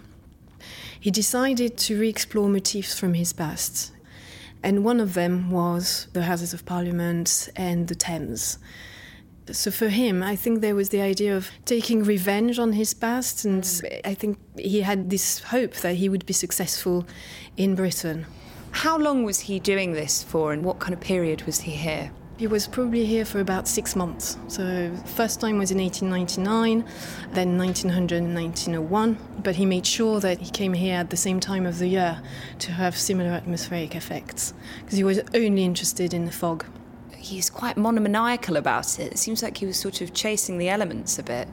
he 1.00 1.10
decided 1.10 1.76
to 1.78 1.98
re 1.98 2.08
explore 2.08 2.48
motifs 2.48 2.98
from 2.98 3.14
his 3.14 3.32
past. 3.32 3.92
And 4.62 4.84
one 4.84 5.00
of 5.00 5.14
them 5.14 5.50
was 5.50 6.06
the 6.12 6.22
Houses 6.22 6.54
of 6.54 6.64
Parliament 6.64 7.48
and 7.56 7.88
the 7.88 7.94
Thames. 7.94 8.58
So 9.50 9.70
for 9.70 9.88
him, 9.88 10.22
I 10.22 10.34
think 10.34 10.60
there 10.60 10.74
was 10.74 10.88
the 10.88 11.00
idea 11.00 11.36
of 11.36 11.50
taking 11.64 12.02
revenge 12.02 12.58
on 12.58 12.72
his 12.72 12.94
past, 12.94 13.44
and 13.44 13.64
I 14.04 14.14
think 14.14 14.38
he 14.58 14.80
had 14.80 15.10
this 15.10 15.40
hope 15.40 15.74
that 15.74 15.96
he 15.96 16.08
would 16.08 16.26
be 16.26 16.32
successful 16.32 17.06
in 17.56 17.74
Britain. 17.74 18.26
How 18.70 18.98
long 18.98 19.24
was 19.24 19.40
he 19.40 19.60
doing 19.60 19.92
this 19.92 20.22
for, 20.22 20.52
and 20.52 20.64
what 20.64 20.78
kind 20.80 20.94
of 20.94 21.00
period 21.00 21.42
was 21.42 21.60
he 21.60 21.72
here? 21.72 22.10
He 22.38 22.46
was 22.46 22.66
probably 22.66 23.06
here 23.06 23.24
for 23.24 23.40
about 23.40 23.66
six 23.66 23.96
months. 23.96 24.36
So 24.48 24.94
first 25.06 25.40
time 25.40 25.58
was 25.58 25.70
in 25.70 25.78
1899, 25.78 26.84
then 27.32 27.56
1900 27.56 28.16
and 28.16 28.34
1901. 28.34 29.16
But 29.42 29.56
he 29.56 29.64
made 29.64 29.86
sure 29.86 30.20
that 30.20 30.38
he 30.40 30.50
came 30.50 30.74
here 30.74 30.96
at 30.96 31.08
the 31.08 31.16
same 31.16 31.40
time 31.40 31.64
of 31.64 31.78
the 31.78 31.88
year 31.88 32.20
to 32.58 32.72
have 32.72 32.94
similar 32.94 33.30
atmospheric 33.30 33.96
effects, 33.96 34.52
because 34.84 34.98
he 34.98 35.04
was 35.04 35.20
only 35.34 35.64
interested 35.64 36.12
in 36.12 36.26
the 36.26 36.32
fog. 36.32 36.66
he's 37.16 37.50
quite 37.50 37.76
monomaniacal 37.76 38.56
about 38.56 38.98
it. 38.98 39.12
It 39.12 39.18
seems 39.18 39.42
like 39.42 39.56
he 39.56 39.66
was 39.66 39.76
sort 39.78 40.00
of 40.00 40.14
chasing 40.14 40.58
the 40.58 40.68
elements 40.68 41.18
a 41.18 41.22
bit. 41.22 41.48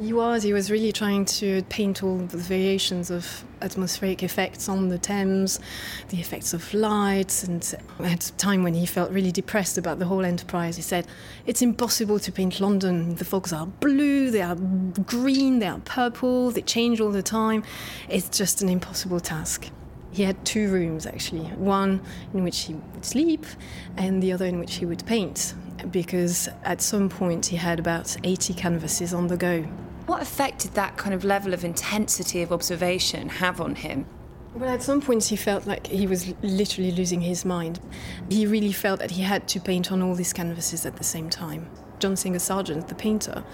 He 0.00 0.12
was. 0.12 0.44
He 0.44 0.52
was 0.52 0.70
really 0.70 0.92
trying 0.92 1.24
to 1.24 1.60
paint 1.64 2.04
all 2.04 2.18
the 2.18 2.36
variations 2.36 3.10
of 3.10 3.44
atmospheric 3.60 4.22
effects 4.22 4.68
on 4.68 4.90
the 4.90 4.98
Thames, 4.98 5.58
the 6.10 6.20
effects 6.20 6.54
of 6.54 6.72
light, 6.72 7.42
and 7.42 7.74
at 7.98 8.30
a 8.30 8.32
time 8.34 8.62
when 8.62 8.74
he 8.74 8.86
felt 8.86 9.10
really 9.10 9.32
depressed 9.32 9.76
about 9.76 9.98
the 9.98 10.04
whole 10.04 10.24
enterprise, 10.24 10.76
he 10.76 10.82
said, 10.82 11.08
It's 11.46 11.62
impossible 11.62 12.20
to 12.20 12.30
paint 12.30 12.60
London. 12.60 13.16
The 13.16 13.24
fogs 13.24 13.52
are 13.52 13.66
blue, 13.66 14.30
they 14.30 14.40
are 14.40 14.54
green, 14.54 15.58
they 15.58 15.66
are 15.66 15.80
purple, 15.80 16.52
they 16.52 16.62
change 16.62 17.00
all 17.00 17.10
the 17.10 17.22
time. 17.22 17.64
It's 18.08 18.28
just 18.28 18.62
an 18.62 18.68
impossible 18.68 19.18
task. 19.18 19.68
He 20.12 20.22
had 20.22 20.42
two 20.44 20.70
rooms 20.70 21.06
actually 21.06 21.44
one 21.56 22.00
in 22.32 22.44
which 22.44 22.60
he 22.60 22.74
would 22.74 23.04
sleep, 23.04 23.44
and 23.96 24.22
the 24.22 24.30
other 24.30 24.46
in 24.46 24.60
which 24.60 24.76
he 24.76 24.86
would 24.86 25.04
paint, 25.06 25.54
because 25.90 26.48
at 26.62 26.80
some 26.80 27.08
point 27.08 27.46
he 27.46 27.56
had 27.56 27.80
about 27.80 28.16
80 28.22 28.54
canvases 28.54 29.12
on 29.12 29.26
the 29.26 29.36
go. 29.36 29.66
What 30.08 30.22
effect 30.22 30.60
did 30.60 30.72
that 30.72 30.96
kind 30.96 31.12
of 31.14 31.22
level 31.22 31.52
of 31.52 31.66
intensity 31.66 32.40
of 32.40 32.50
observation 32.50 33.28
have 33.28 33.60
on 33.60 33.74
him? 33.74 34.06
Well, 34.54 34.70
at 34.70 34.82
some 34.82 35.02
points 35.02 35.28
he 35.28 35.36
felt 35.36 35.66
like 35.66 35.86
he 35.86 36.06
was 36.06 36.32
literally 36.40 36.92
losing 36.92 37.20
his 37.20 37.44
mind. 37.44 37.78
He 38.30 38.46
really 38.46 38.72
felt 38.72 39.00
that 39.00 39.10
he 39.10 39.20
had 39.20 39.46
to 39.48 39.60
paint 39.60 39.92
on 39.92 40.00
all 40.00 40.14
these 40.14 40.32
canvases 40.32 40.86
at 40.86 40.96
the 40.96 41.04
same 41.04 41.28
time. 41.28 41.68
John 41.98 42.16
Singer 42.16 42.38
Sargent, 42.38 42.88
the 42.88 42.94
painter, 42.94 43.44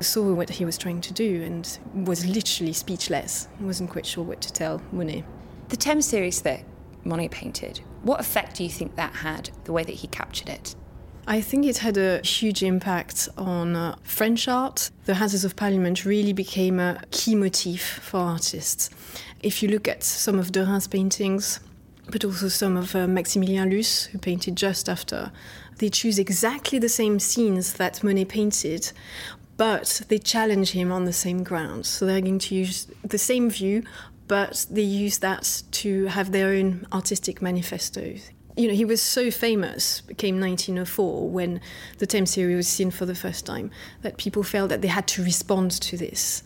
saw 0.00 0.32
what 0.32 0.50
he 0.50 0.64
was 0.64 0.76
trying 0.76 1.00
to 1.00 1.12
do 1.12 1.44
and 1.44 1.78
was 1.94 2.26
literally 2.26 2.72
speechless. 2.72 3.46
He 3.56 3.64
wasn't 3.64 3.90
quite 3.90 4.04
sure 4.04 4.24
what 4.24 4.40
to 4.40 4.52
tell 4.52 4.82
Monet. 4.90 5.22
The 5.68 5.76
Thames 5.76 6.06
series 6.06 6.42
that 6.42 6.64
Monet 7.04 7.28
painted, 7.28 7.82
what 8.02 8.18
effect 8.18 8.56
do 8.56 8.64
you 8.64 8.70
think 8.70 8.96
that 8.96 9.14
had, 9.14 9.50
the 9.62 9.72
way 9.72 9.84
that 9.84 9.94
he 9.94 10.08
captured 10.08 10.48
it? 10.48 10.74
I 11.26 11.40
think 11.40 11.64
it 11.64 11.78
had 11.78 11.96
a 11.96 12.20
huge 12.20 12.62
impact 12.62 13.30
on 13.38 13.74
uh, 13.74 13.96
French 14.02 14.46
art. 14.46 14.90
The 15.06 15.14
Houses 15.14 15.42
of 15.42 15.56
Parliament 15.56 16.04
really 16.04 16.34
became 16.34 16.78
a 16.78 17.00
key 17.12 17.34
motif 17.34 17.82
for 18.02 18.18
artists. 18.20 18.90
If 19.42 19.62
you 19.62 19.70
look 19.70 19.88
at 19.88 20.04
some 20.04 20.38
of 20.38 20.52
Derain's 20.52 20.86
paintings, 20.86 21.60
but 22.10 22.26
also 22.26 22.48
some 22.48 22.76
of 22.76 22.94
uh, 22.94 23.06
Maximilien 23.06 23.70
Luce, 23.70 24.04
who 24.04 24.18
painted 24.18 24.54
just 24.54 24.86
after, 24.86 25.32
they 25.78 25.88
choose 25.88 26.18
exactly 26.18 26.78
the 26.78 26.90
same 26.90 27.18
scenes 27.18 27.72
that 27.74 28.04
Monet 28.04 28.26
painted, 28.26 28.92
but 29.56 30.02
they 30.08 30.18
challenge 30.18 30.72
him 30.72 30.92
on 30.92 31.06
the 31.06 31.12
same 31.12 31.42
ground. 31.42 31.86
So 31.86 32.04
they're 32.04 32.20
going 32.20 32.38
to 32.40 32.54
use 32.54 32.86
the 33.02 33.18
same 33.18 33.48
view, 33.48 33.82
but 34.28 34.66
they 34.70 34.82
use 34.82 35.18
that 35.20 35.62
to 35.72 36.04
have 36.06 36.32
their 36.32 36.50
own 36.50 36.86
artistic 36.92 37.40
manifesto 37.40 38.16
you 38.56 38.68
know, 38.68 38.74
he 38.74 38.84
was 38.84 39.02
so 39.02 39.30
famous, 39.30 40.00
became 40.02 40.40
1904 40.40 41.28
when 41.28 41.60
the 41.98 42.06
Thames 42.06 42.30
series 42.30 42.56
was 42.56 42.68
seen 42.68 42.90
for 42.90 43.04
the 43.04 43.14
first 43.14 43.44
time, 43.44 43.70
that 44.02 44.16
people 44.16 44.42
felt 44.42 44.68
that 44.68 44.80
they 44.80 44.88
had 44.88 45.08
to 45.08 45.24
respond 45.24 45.72
to 45.72 45.96
this. 45.96 46.42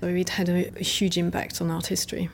So 0.00 0.08
it 0.08 0.30
had 0.30 0.48
a, 0.48 0.68
a 0.76 0.82
huge 0.82 1.16
impact 1.16 1.60
on 1.60 1.70
art 1.70 1.86
history. 1.86 2.28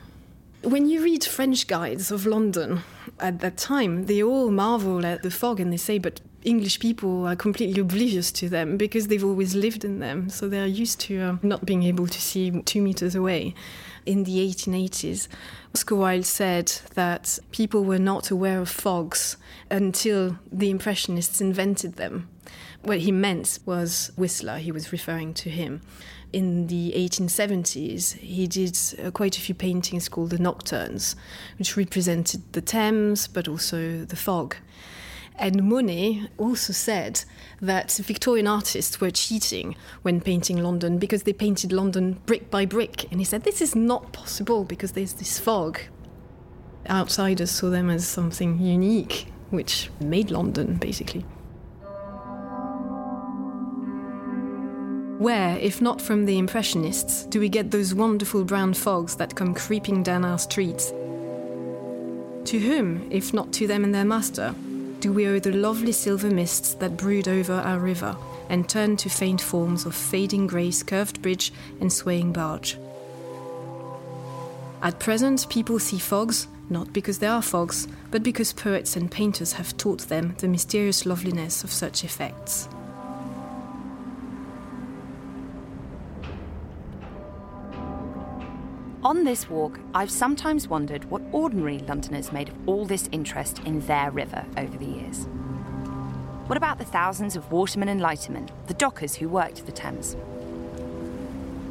When 0.63 0.89
you 0.89 1.01
read 1.01 1.23
French 1.23 1.67
guides 1.67 2.11
of 2.11 2.25
London 2.25 2.81
at 3.19 3.39
that 3.39 3.55
time, 3.55 4.07
they 4.07 4.21
all 4.21 4.51
marvel 4.51 5.05
at 5.05 5.23
the 5.23 5.31
fog 5.31 5.61
and 5.61 5.71
they 5.71 5.77
say, 5.77 5.97
but 5.97 6.19
English 6.43 6.79
people 6.79 7.27
are 7.27 7.35
completely 7.35 7.81
oblivious 7.81 8.31
to 8.31 8.47
them 8.47 8.77
because 8.77 9.07
they've 9.07 9.23
always 9.23 9.55
lived 9.55 9.83
in 9.83 9.99
them. 9.99 10.29
So 10.29 10.47
they're 10.47 10.65
used 10.65 10.99
to 11.01 11.19
uh, 11.19 11.37
not 11.41 11.65
being 11.65 11.83
able 11.83 12.07
to 12.07 12.21
see 12.21 12.61
two 12.61 12.81
meters 12.81 13.13
away. 13.13 13.53
In 14.05 14.23
the 14.23 14.37
1880s, 14.47 15.27
Oscar 15.75 15.95
Wilde 15.95 16.25
said 16.25 16.67
that 16.95 17.39
people 17.51 17.83
were 17.83 17.99
not 17.99 18.31
aware 18.31 18.59
of 18.59 18.69
fogs 18.69 19.35
until 19.69 20.39
the 20.51 20.69
Impressionists 20.69 21.41
invented 21.41 21.97
them. 21.97 22.29
What 22.81 22.99
he 22.99 23.11
meant 23.11 23.59
was 23.65 24.11
Whistler, 24.15 24.57
he 24.59 24.71
was 24.71 24.93
referring 24.93 25.33
to 25.35 25.49
him. 25.49 25.81
In 26.31 26.67
the 26.67 26.93
1870s, 26.95 28.13
he 28.13 28.47
did 28.47 28.77
uh, 29.03 29.11
quite 29.11 29.37
a 29.37 29.41
few 29.41 29.55
paintings 29.55 30.07
called 30.07 30.29
the 30.29 30.37
Nocturnes, 30.37 31.15
which 31.57 31.75
represented 31.75 32.41
the 32.53 32.61
Thames 32.61 33.27
but 33.27 33.47
also 33.47 34.05
the 34.05 34.15
fog. 34.15 34.55
And 35.39 35.63
Monet 35.63 36.27
also 36.37 36.73
said 36.73 37.23
that 37.61 37.93
Victorian 37.93 38.45
artists 38.45 38.99
were 38.99 39.09
cheating 39.09 39.77
when 40.01 40.19
painting 40.19 40.61
London 40.61 40.97
because 40.97 41.23
they 41.23 41.31
painted 41.31 41.71
London 41.71 42.19
brick 42.25 42.51
by 42.51 42.65
brick. 42.65 43.09
And 43.09 43.21
he 43.21 43.25
said, 43.25 43.43
This 43.43 43.61
is 43.61 43.73
not 43.73 44.11
possible 44.11 44.65
because 44.65 44.91
there's 44.91 45.13
this 45.13 45.39
fog. 45.39 45.79
Outsiders 46.89 47.51
saw 47.51 47.69
them 47.69 47.89
as 47.89 48.05
something 48.05 48.59
unique, 48.59 49.27
which 49.49 49.89
made 50.01 50.29
London, 50.29 50.75
basically. 50.75 51.21
Where, 55.19 55.57
if 55.57 55.81
not 55.81 56.01
from 56.01 56.25
the 56.25 56.37
Impressionists, 56.37 57.25
do 57.25 57.39
we 57.39 57.47
get 57.47 57.71
those 57.71 57.93
wonderful 57.93 58.43
brown 58.43 58.73
fogs 58.73 59.15
that 59.15 59.35
come 59.35 59.53
creeping 59.53 60.03
down 60.03 60.25
our 60.25 60.39
streets? 60.39 60.91
To 62.45 62.59
whom, 62.59 63.09
if 63.09 63.33
not 63.33 63.53
to 63.53 63.67
them 63.67 63.83
and 63.83 63.93
their 63.93 64.05
master, 64.05 64.55
do 64.99 65.13
we 65.13 65.27
owe 65.27 65.39
the 65.39 65.51
lovely 65.51 65.91
silver 65.91 66.29
mists 66.29 66.73
that 66.75 66.97
brood 66.97 67.27
over 67.27 67.53
our 67.53 67.79
river 67.79 68.15
and 68.49 68.67
turn 68.67 68.97
to 68.97 69.09
faint 69.09 69.41
forms 69.41 69.85
of 69.85 69.95
fading 69.95 70.47
grace, 70.47 70.83
curved 70.83 71.21
bridge, 71.21 71.53
and 71.79 71.91
swaying 71.91 72.33
barge. 72.33 72.77
At 74.81 74.99
present, 74.99 75.49
people 75.49 75.79
see 75.79 75.99
fogs 75.99 76.47
not 76.69 76.93
because 76.93 77.19
they 77.19 77.27
are 77.27 77.41
fogs, 77.41 77.87
but 78.11 78.23
because 78.23 78.53
poets 78.53 78.95
and 78.95 79.09
painters 79.09 79.53
have 79.53 79.75
taught 79.77 80.01
them 80.01 80.35
the 80.37 80.47
mysterious 80.47 81.05
loveliness 81.05 81.63
of 81.63 81.71
such 81.71 82.03
effects. 82.03 82.69
On 89.09 89.23
this 89.23 89.49
walk, 89.49 89.79
I've 89.95 90.11
sometimes 90.11 90.67
wondered 90.67 91.05
what 91.05 91.23
ordinary 91.31 91.79
Londoners 91.79 92.31
made 92.31 92.49
of 92.49 92.69
all 92.69 92.85
this 92.85 93.09
interest 93.11 93.57
in 93.65 93.79
their 93.87 94.11
river 94.11 94.45
over 94.55 94.77
the 94.77 94.85
years. 94.85 95.25
What 96.45 96.57
about 96.57 96.77
the 96.77 96.85
thousands 96.85 97.35
of 97.35 97.51
watermen 97.51 97.89
and 97.89 97.99
lightermen, 97.99 98.49
the 98.67 98.75
dockers 98.75 99.15
who 99.15 99.27
worked 99.27 99.65
the 99.65 99.71
Thames? 99.71 100.15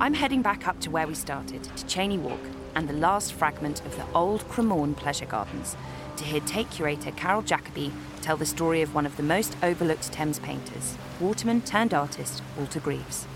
I'm 0.01 0.15
heading 0.15 0.43
back 0.43 0.67
up 0.67 0.81
to 0.81 0.91
where 0.91 1.07
we 1.07 1.15
started, 1.15 1.63
to 1.63 1.87
Cheyne 1.87 2.25
Walk, 2.25 2.41
and 2.75 2.89
the 2.89 2.93
last 2.93 3.33
fragment 3.33 3.87
of 3.87 3.95
the 3.95 4.07
old 4.17 4.43
Cremorne 4.49 4.97
Pleasure 4.97 5.27
Gardens, 5.27 5.77
to 6.17 6.25
hear 6.25 6.41
Tate 6.41 6.73
curator 6.73 7.13
Carol 7.13 7.43
Jacobi 7.43 7.93
tell 8.21 8.37
the 8.37 8.47
story 8.47 8.83
of 8.83 8.97
one 8.97 9.07
of 9.07 9.17
the 9.17 9.23
most 9.23 9.57
overlooked 9.63 10.11
Thames 10.11 10.41
painters, 10.41 10.97
waterman 11.21 11.61
turned 11.61 11.95
artist 11.95 12.43
Walter 12.57 12.81
Greaves. 12.81 13.29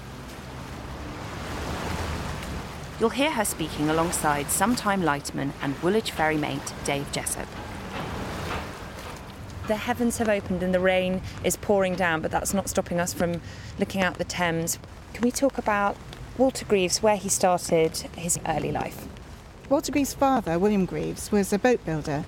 You'll 3.02 3.10
hear 3.10 3.32
her 3.32 3.44
speaking 3.44 3.90
alongside 3.90 4.48
sometime 4.48 5.02
lighterman 5.02 5.50
and 5.60 5.76
Woolwich 5.82 6.12
ferry 6.12 6.36
mate 6.36 6.72
Dave 6.84 7.10
Jessop. 7.10 7.48
The 9.66 9.74
heavens 9.74 10.18
have 10.18 10.28
opened 10.28 10.62
and 10.62 10.72
the 10.72 10.78
rain 10.78 11.20
is 11.42 11.56
pouring 11.56 11.96
down, 11.96 12.20
but 12.20 12.30
that's 12.30 12.54
not 12.54 12.68
stopping 12.68 13.00
us 13.00 13.12
from 13.12 13.40
looking 13.76 14.02
out 14.02 14.18
the 14.18 14.24
Thames. 14.24 14.78
Can 15.14 15.22
we 15.22 15.32
talk 15.32 15.58
about 15.58 15.96
Walter 16.38 16.64
Greaves, 16.64 17.02
where 17.02 17.16
he 17.16 17.28
started 17.28 17.96
his 18.14 18.38
early 18.46 18.70
life? 18.70 19.08
Walter 19.68 19.90
Greaves' 19.90 20.14
father, 20.14 20.56
William 20.56 20.84
Greaves, 20.84 21.32
was 21.32 21.52
a 21.52 21.58
boat 21.58 21.84
builder. 21.84 22.24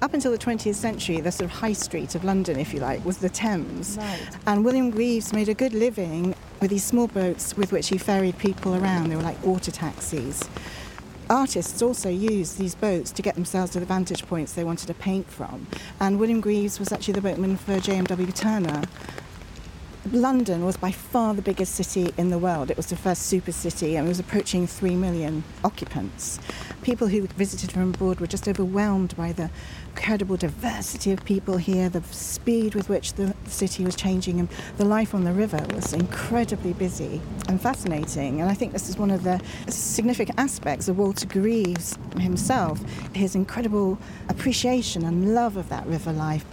Up 0.00 0.14
until 0.14 0.32
the 0.32 0.38
20th 0.38 0.74
century, 0.74 1.20
the 1.20 1.32
sort 1.32 1.50
of 1.50 1.58
high 1.58 1.74
street 1.74 2.14
of 2.14 2.24
London, 2.24 2.58
if 2.58 2.72
you 2.72 2.80
like, 2.80 3.04
was 3.04 3.18
the 3.18 3.28
Thames. 3.28 3.98
Right. 3.98 4.38
And 4.46 4.64
William 4.64 4.88
Greaves 4.88 5.34
made 5.34 5.50
a 5.50 5.54
good 5.54 5.74
living 5.74 6.34
with 6.64 6.70
these 6.70 6.82
small 6.82 7.08
boats 7.08 7.54
with 7.58 7.72
which 7.72 7.88
he 7.88 7.98
ferried 7.98 8.38
people 8.38 8.74
around. 8.74 9.10
They 9.10 9.16
were 9.16 9.22
like 9.22 9.44
water 9.44 9.70
taxis. 9.70 10.48
Artists 11.28 11.82
also 11.82 12.08
used 12.08 12.56
these 12.56 12.74
boats 12.74 13.12
to 13.12 13.20
get 13.20 13.34
themselves 13.34 13.72
to 13.72 13.80
the 13.80 13.84
vantage 13.84 14.26
points 14.26 14.54
they 14.54 14.64
wanted 14.64 14.86
to 14.86 14.94
paint 14.94 15.30
from. 15.30 15.66
And 16.00 16.18
William 16.18 16.40
Greaves 16.40 16.78
was 16.78 16.90
actually 16.90 17.12
the 17.12 17.20
boatman 17.20 17.58
for 17.58 17.78
J.M.W. 17.80 18.32
Turner. 18.32 18.84
London 20.12 20.66
was 20.66 20.76
by 20.76 20.90
far 20.90 21.32
the 21.32 21.40
biggest 21.40 21.74
city 21.74 22.12
in 22.18 22.28
the 22.28 22.38
world. 22.38 22.70
It 22.70 22.76
was 22.76 22.86
the 22.86 22.96
first 22.96 23.22
super 23.22 23.52
city 23.52 23.96
and 23.96 24.06
it 24.06 24.08
was 24.08 24.20
approaching 24.20 24.66
3 24.66 24.96
million 24.96 25.44
occupants. 25.64 26.38
People 26.82 27.08
who 27.08 27.26
visited 27.28 27.72
from 27.72 27.88
abroad 27.88 28.20
were 28.20 28.26
just 28.26 28.46
overwhelmed 28.46 29.16
by 29.16 29.32
the 29.32 29.48
incredible 29.88 30.36
diversity 30.36 31.10
of 31.10 31.24
people 31.24 31.56
here, 31.56 31.88
the 31.88 32.02
speed 32.02 32.74
with 32.74 32.90
which 32.90 33.14
the 33.14 33.34
city 33.46 33.82
was 33.82 33.96
changing, 33.96 34.38
and 34.38 34.50
the 34.76 34.84
life 34.84 35.14
on 35.14 35.24
the 35.24 35.32
river 35.32 35.64
was 35.72 35.94
incredibly 35.94 36.74
busy 36.74 37.22
and 37.48 37.58
fascinating. 37.58 38.42
And 38.42 38.50
I 38.50 38.54
think 38.54 38.74
this 38.74 38.90
is 38.90 38.98
one 38.98 39.10
of 39.10 39.22
the 39.24 39.40
significant 39.68 40.38
aspects 40.38 40.86
of 40.88 40.98
Walter 40.98 41.26
Greaves 41.26 41.96
himself, 42.18 42.82
his 43.14 43.34
incredible 43.34 43.98
appreciation 44.28 45.04
and 45.04 45.34
love 45.34 45.56
of 45.56 45.70
that 45.70 45.86
river 45.86 46.12
life. 46.12 46.44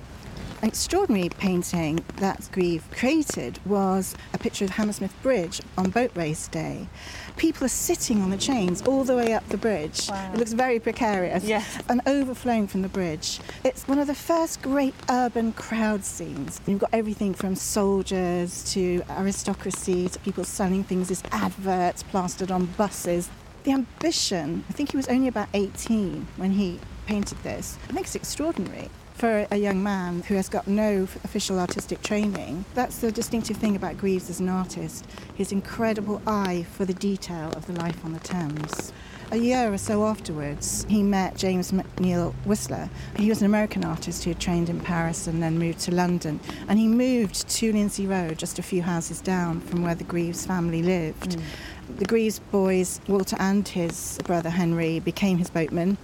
An 0.61 0.67
extraordinary 0.67 1.29
painting 1.29 2.03
that 2.17 2.47
Greaves 2.51 2.83
created 2.91 3.57
was 3.65 4.13
a 4.31 4.37
picture 4.37 4.63
of 4.63 4.69
Hammersmith 4.69 5.13
Bridge 5.23 5.59
on 5.75 5.89
boat 5.89 6.11
race 6.13 6.47
day. 6.49 6.87
People 7.35 7.65
are 7.65 7.69
sitting 7.69 8.21
on 8.21 8.29
the 8.29 8.37
chains 8.37 8.83
all 8.83 9.03
the 9.03 9.15
way 9.15 9.33
up 9.33 9.47
the 9.49 9.57
bridge. 9.57 10.07
Wow. 10.07 10.31
It 10.31 10.37
looks 10.37 10.53
very 10.53 10.79
precarious 10.79 11.43
Yes. 11.45 11.79
and 11.89 11.99
overflowing 12.05 12.67
from 12.67 12.83
the 12.83 12.89
bridge. 12.89 13.39
It's 13.63 13.87
one 13.87 13.97
of 13.97 14.05
the 14.05 14.13
first 14.13 14.61
great 14.61 14.93
urban 15.09 15.53
crowd 15.53 16.05
scenes. 16.05 16.61
You've 16.67 16.77
got 16.81 16.91
everything 16.93 17.33
from 17.33 17.55
soldiers 17.55 18.63
to 18.73 19.01
aristocracy 19.09 20.09
to 20.09 20.19
people 20.19 20.43
selling 20.43 20.83
things 20.83 21.09
as 21.09 21.23
adverts 21.31 22.03
plastered 22.03 22.51
on 22.51 22.67
buses. 22.77 23.29
The 23.63 23.71
ambition, 23.71 24.63
I 24.69 24.73
think 24.73 24.91
he 24.91 24.97
was 24.97 25.07
only 25.07 25.27
about 25.27 25.47
18 25.55 26.27
when 26.37 26.51
he 26.51 26.79
painted 27.07 27.41
this. 27.41 27.79
I 27.89 27.93
think 27.93 28.05
it's 28.05 28.15
extraordinary 28.15 28.89
for 29.21 29.45
a 29.51 29.57
young 29.57 29.83
man 29.83 30.23
who 30.23 30.33
has 30.33 30.49
got 30.49 30.65
no 30.65 31.03
official 31.23 31.59
artistic 31.59 32.01
training. 32.01 32.65
That's 32.73 32.97
the 32.97 33.11
distinctive 33.11 33.55
thing 33.55 33.75
about 33.75 33.99
Greaves 33.99 34.31
as 34.31 34.39
an 34.39 34.49
artist, 34.49 35.05
his 35.35 35.51
incredible 35.51 36.19
eye 36.25 36.65
for 36.71 36.85
the 36.85 36.95
detail 36.95 37.51
of 37.51 37.67
the 37.67 37.73
life 37.73 38.03
on 38.03 38.13
the 38.13 38.19
Thames. 38.19 38.91
A 39.29 39.37
year 39.37 39.71
or 39.71 39.77
so 39.77 40.07
afterwards, 40.07 40.87
he 40.89 41.03
met 41.03 41.37
James 41.37 41.71
McNeill 41.71 42.33
Whistler. 42.45 42.89
He 43.15 43.29
was 43.29 43.41
an 43.41 43.45
American 43.45 43.85
artist 43.85 44.23
who 44.23 44.31
had 44.31 44.39
trained 44.39 44.69
in 44.69 44.79
Paris 44.79 45.27
and 45.27 45.41
then 45.41 45.59
moved 45.59 45.81
to 45.81 45.93
London. 45.93 46.39
And 46.67 46.79
he 46.79 46.87
moved 46.87 47.47
to 47.47 47.71
Lindsey 47.71 48.07
Row, 48.07 48.31
just 48.31 48.57
a 48.57 48.63
few 48.63 48.81
houses 48.81 49.21
down 49.21 49.61
from 49.61 49.83
where 49.83 49.93
the 49.93 50.03
Greaves 50.03 50.47
family 50.47 50.81
lived. 50.81 51.37
Mm. 51.37 51.97
The 51.99 52.05
Greaves 52.05 52.39
boys, 52.39 52.99
Walter 53.07 53.37
and 53.39 53.67
his 53.67 54.17
brother 54.23 54.49
Henry, 54.49 54.99
became 54.99 55.37
his 55.37 55.51
boatmen, 55.51 55.99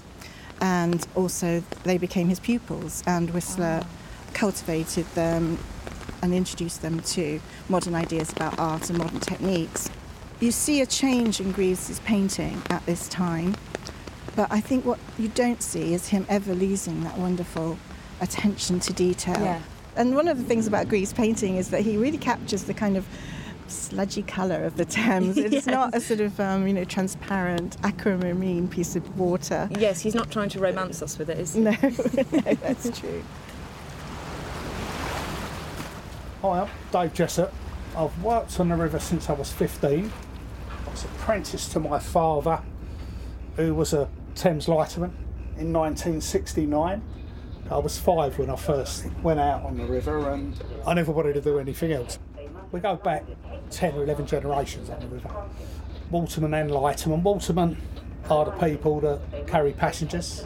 and 0.62 1.08
also 1.16 1.64
they 1.84 1.98
became 1.98 2.30
his 2.30 2.40
pupils. 2.40 3.04
And 3.08 3.30
Whistler 3.32 3.86
cultivated 4.34 5.06
them 5.16 5.58
and 6.22 6.34
introduced 6.34 6.82
them 6.82 7.00
to 7.00 7.40
modern 7.70 7.96
ideas 7.96 8.32
about 8.32 8.58
art 8.60 8.90
and 8.90 8.98
modern 8.98 9.20
techniques. 9.20 9.90
You 10.40 10.52
see 10.52 10.82
a 10.82 10.86
change 10.86 11.40
in 11.40 11.52
Greaves' 11.52 12.00
painting 12.02 12.62
at 12.70 12.86
this 12.86 13.08
time, 13.08 13.56
but 14.36 14.52
I 14.52 14.60
think 14.60 14.86
what 14.86 15.00
you 15.18 15.30
don't 15.30 15.64
see 15.64 15.94
is 15.94 16.10
him 16.10 16.26
ever 16.30 16.54
losing 16.54 17.04
that 17.04 17.18
wonderful 17.18 17.80
attention 18.22 18.80
to 18.82 18.94
detail. 18.94 19.42
Yeah. 19.42 19.62
And 19.96 20.16
one 20.16 20.28
of 20.28 20.38
the 20.38 20.44
things 20.44 20.68
about 20.68 20.88
Greaves' 20.88 21.12
painting 21.12 21.58
is 21.58 21.70
that 21.70 21.82
he 21.82 21.98
really 21.98 22.20
captures 22.20 22.64
the 22.66 22.74
kind 22.74 22.98
of 22.98 23.08
sludgy 23.70 24.24
colour 24.24 24.64
of 24.64 24.78
the 24.78 24.86
Thames. 24.86 25.38
It's 25.38 25.54
Yes. 25.54 25.66
not 25.68 25.96
a 25.96 26.00
sort 26.02 26.20
of 26.22 26.40
um, 26.40 26.68
you 26.68 26.74
know 26.74 26.84
transparent 26.86 27.78
aquamarine 27.84 28.68
piece 28.68 28.96
of 28.96 29.18
water. 29.20 29.70
Yes, 29.78 30.02
he's 30.02 30.16
not 30.16 30.32
trying 30.32 30.50
to 30.50 30.60
romance 30.60 31.02
us 31.02 31.18
with 31.18 31.30
it, 31.30 31.40
is 31.40 31.54
he? 31.54 31.62
No, 31.62 31.72
no, 31.82 32.54
that's 32.62 33.00
true. 33.00 33.24
Hi, 36.42 36.62
I'm 36.62 36.70
Dave 36.92 37.14
Jessup. 37.14 37.54
I've 37.96 38.24
worked 38.24 38.60
on 38.60 38.70
the 38.70 38.76
river 38.76 39.00
since 39.00 39.30
I 39.30 39.34
was 39.34 39.52
15. 39.52 40.12
I 40.86 40.90
was 40.92 41.04
apprenticed 41.04 41.72
to 41.72 41.80
my 41.80 41.98
father, 42.00 42.62
who 43.56 43.74
was 43.74 43.94
a 43.94 44.08
Thames 44.36 44.68
lighterman 44.68 45.12
in 45.58 45.74
1969. 45.74 47.02
I 47.70 47.78
was 47.80 47.98
five 47.98 48.38
when 48.38 48.50
I 48.52 48.56
first 48.56 49.08
went 49.24 49.40
out 49.40 49.64
on 49.64 49.78
the 49.78 49.86
river, 49.86 50.30
and 50.30 50.54
I 50.86 50.94
never 50.94 51.12
wanted 51.12 51.34
to 51.34 51.42
do 51.42 51.58
anything 51.60 51.92
else. 51.92 52.20
We 52.72 52.80
go 52.80 52.96
back 52.96 53.24
10 53.70 53.96
or 53.96 54.04
11 54.04 54.28
generations 54.28 54.90
on 54.90 55.00
the 55.00 55.08
river. 55.08 55.30
Watermen 56.12 56.54
and 56.54 56.70
lightermen. 56.70 57.22
Watermen 57.24 57.78
are 58.30 58.46
the 58.46 58.52
people 58.52 59.00
that 59.02 59.48
carry 59.48 59.74
passengers. 59.74 60.46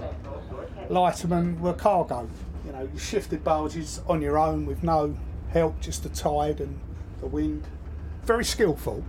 Lightermen 0.89 1.59
were 1.59 1.73
cargo. 1.73 2.29
You 2.65 2.73
know, 2.73 2.89
you 2.93 2.99
shifted 2.99 3.43
barges 3.43 4.01
on 4.07 4.21
your 4.21 4.37
own 4.37 4.65
with 4.65 4.83
no 4.83 5.17
help, 5.49 5.79
just 5.81 6.03
the 6.03 6.09
tide 6.09 6.59
and 6.59 6.79
the 7.19 7.27
wind. 7.27 7.65
Very 8.23 8.45
skillful. 8.45 9.03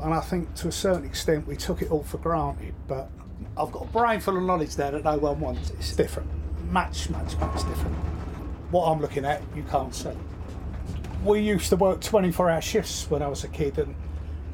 And 0.00 0.12
I 0.12 0.20
think 0.20 0.54
to 0.56 0.68
a 0.68 0.72
certain 0.72 1.04
extent 1.04 1.46
we 1.46 1.56
took 1.56 1.82
it 1.82 1.90
all 1.90 2.02
for 2.02 2.18
granted. 2.18 2.74
But 2.88 3.10
I've 3.56 3.72
got 3.72 3.84
a 3.84 3.88
brain 3.88 4.20
full 4.20 4.36
of 4.36 4.42
knowledge 4.42 4.76
there 4.76 4.90
that 4.90 5.04
no 5.04 5.16
one 5.16 5.40
wants. 5.40 5.70
It's 5.70 5.96
different. 5.96 6.28
Much, 6.70 7.08
much, 7.10 7.36
much 7.38 7.56
different. 7.66 7.96
What 8.70 8.86
I'm 8.86 9.00
looking 9.00 9.24
at, 9.24 9.42
you 9.54 9.62
can't 9.64 9.94
see. 9.94 10.10
We 11.24 11.38
used 11.38 11.68
to 11.68 11.76
work 11.76 12.00
24 12.00 12.50
hour 12.50 12.60
shifts 12.60 13.08
when 13.08 13.22
I 13.22 13.28
was 13.28 13.44
a 13.44 13.48
kid, 13.48 13.78
and 13.78 13.94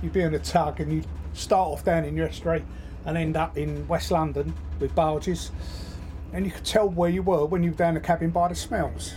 you'd 0.03 0.13
be 0.13 0.23
on 0.23 0.35
a 0.35 0.39
tug 0.39 0.81
and 0.81 0.92
you'd 0.92 1.07
start 1.33 1.69
off 1.69 1.85
down 1.85 2.05
in 2.05 2.19
estuary 2.21 2.62
and 3.07 3.16
end 3.16 3.38
up 3.38 3.57
in 3.57 3.88
West 3.88 4.11
London 4.11 4.53
with 4.79 4.95
barges. 4.95 5.51
And 6.35 6.45
you 6.45 6.53
could 6.53 6.66
tell 6.66 6.90
where 6.90 7.09
you 7.09 7.23
were 7.23 7.47
when 7.47 7.62
you 7.62 7.71
were 7.71 7.77
down 7.77 7.95
the 7.95 8.01
cabin 8.01 8.29
by 8.29 8.49
the 8.49 8.55
smells. 8.55 9.14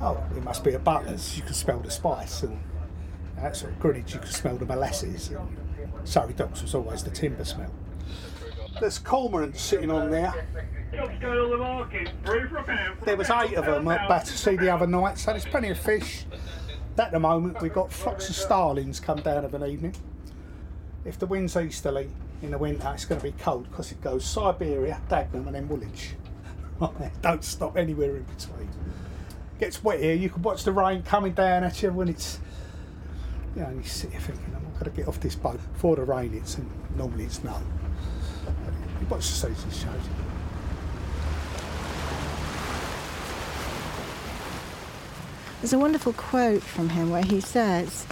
Oh, 0.00 0.22
it 0.36 0.44
must 0.44 0.62
be 0.62 0.74
a 0.74 0.78
butler's. 0.78 1.36
You 1.36 1.42
could 1.42 1.56
smell 1.56 1.80
the 1.80 1.90
spice, 1.90 2.44
and 2.44 2.56
at 3.38 3.56
sort 3.56 3.72
of 3.72 3.80
Greenwich 3.80 4.14
you 4.14 4.20
could 4.20 4.32
smell 4.32 4.56
the 4.56 4.64
molasses. 4.64 5.30
And 5.30 5.56
Surrey 6.04 6.34
Docks 6.34 6.62
was 6.62 6.76
always 6.76 7.02
the 7.02 7.10
timber 7.10 7.44
smell. 7.44 7.72
There's 8.80 8.98
cormorants 8.98 9.58
sitting 9.58 9.90
on 9.90 10.10
there. 10.10 10.34
There 13.04 13.16
was 13.16 13.30
eight 13.30 13.54
of 13.54 13.64
them 13.64 13.88
at 13.88 14.08
Battersea 14.08 14.56
the 14.56 14.70
other 14.70 14.86
night, 14.86 15.18
so 15.18 15.30
there's 15.32 15.44
plenty 15.44 15.70
of 15.70 15.78
fish. 15.78 16.24
At 16.98 17.12
the 17.12 17.18
moment, 17.18 17.60
we've 17.62 17.72
got 17.72 17.90
flocks 17.90 18.28
of 18.28 18.36
starlings 18.36 19.00
come 19.00 19.20
down 19.20 19.44
of 19.44 19.54
an 19.54 19.64
evening. 19.64 19.94
If 21.04 21.18
the 21.18 21.26
wind's 21.26 21.56
easterly 21.56 22.10
in 22.42 22.50
the 22.50 22.58
winter, 22.58 22.90
it's 22.94 23.04
going 23.04 23.20
to 23.20 23.26
be 23.26 23.32
cold 23.32 23.68
because 23.70 23.90
it 23.90 24.00
goes 24.02 24.24
Siberia, 24.24 25.00
Dagenham, 25.08 25.46
and 25.46 25.54
then 25.54 25.68
Woolwich. 25.68 26.14
Don't 27.22 27.42
stop 27.42 27.76
anywhere 27.76 28.16
in 28.16 28.24
between. 28.24 28.68
Gets 29.58 29.82
wet 29.82 30.00
here. 30.00 30.14
You 30.14 30.28
can 30.28 30.42
watch 30.42 30.64
the 30.64 30.72
rain 30.72 31.02
coming 31.02 31.32
down 31.32 31.64
at 31.64 31.82
you 31.82 31.92
when 31.92 32.08
it's. 32.08 32.38
You 33.54 33.62
know, 33.62 33.68
and 33.68 33.82
you 33.82 33.88
sit 33.88 34.10
here 34.10 34.20
thinking, 34.20 34.52
not 34.52 34.62
going 34.74 34.84
to 34.84 34.90
get 34.90 35.08
off 35.08 35.20
this 35.20 35.34
boat 35.34 35.60
before 35.74 35.96
the 35.96 36.04
rain 36.04 36.30
hits, 36.30 36.56
and 36.56 36.70
normally 36.96 37.24
it's 37.24 37.42
no. 37.44 37.56
You 39.02 39.08
watch 39.08 39.26
the 39.26 39.32
seasons 39.32 39.82
change. 39.82 40.02
There's 45.60 45.72
a 45.72 45.78
wonderful 45.78 46.12
quote 46.12 46.62
from 46.62 46.90
him 46.90 47.10
where 47.10 47.24
he 47.24 47.40
says, 47.40 48.06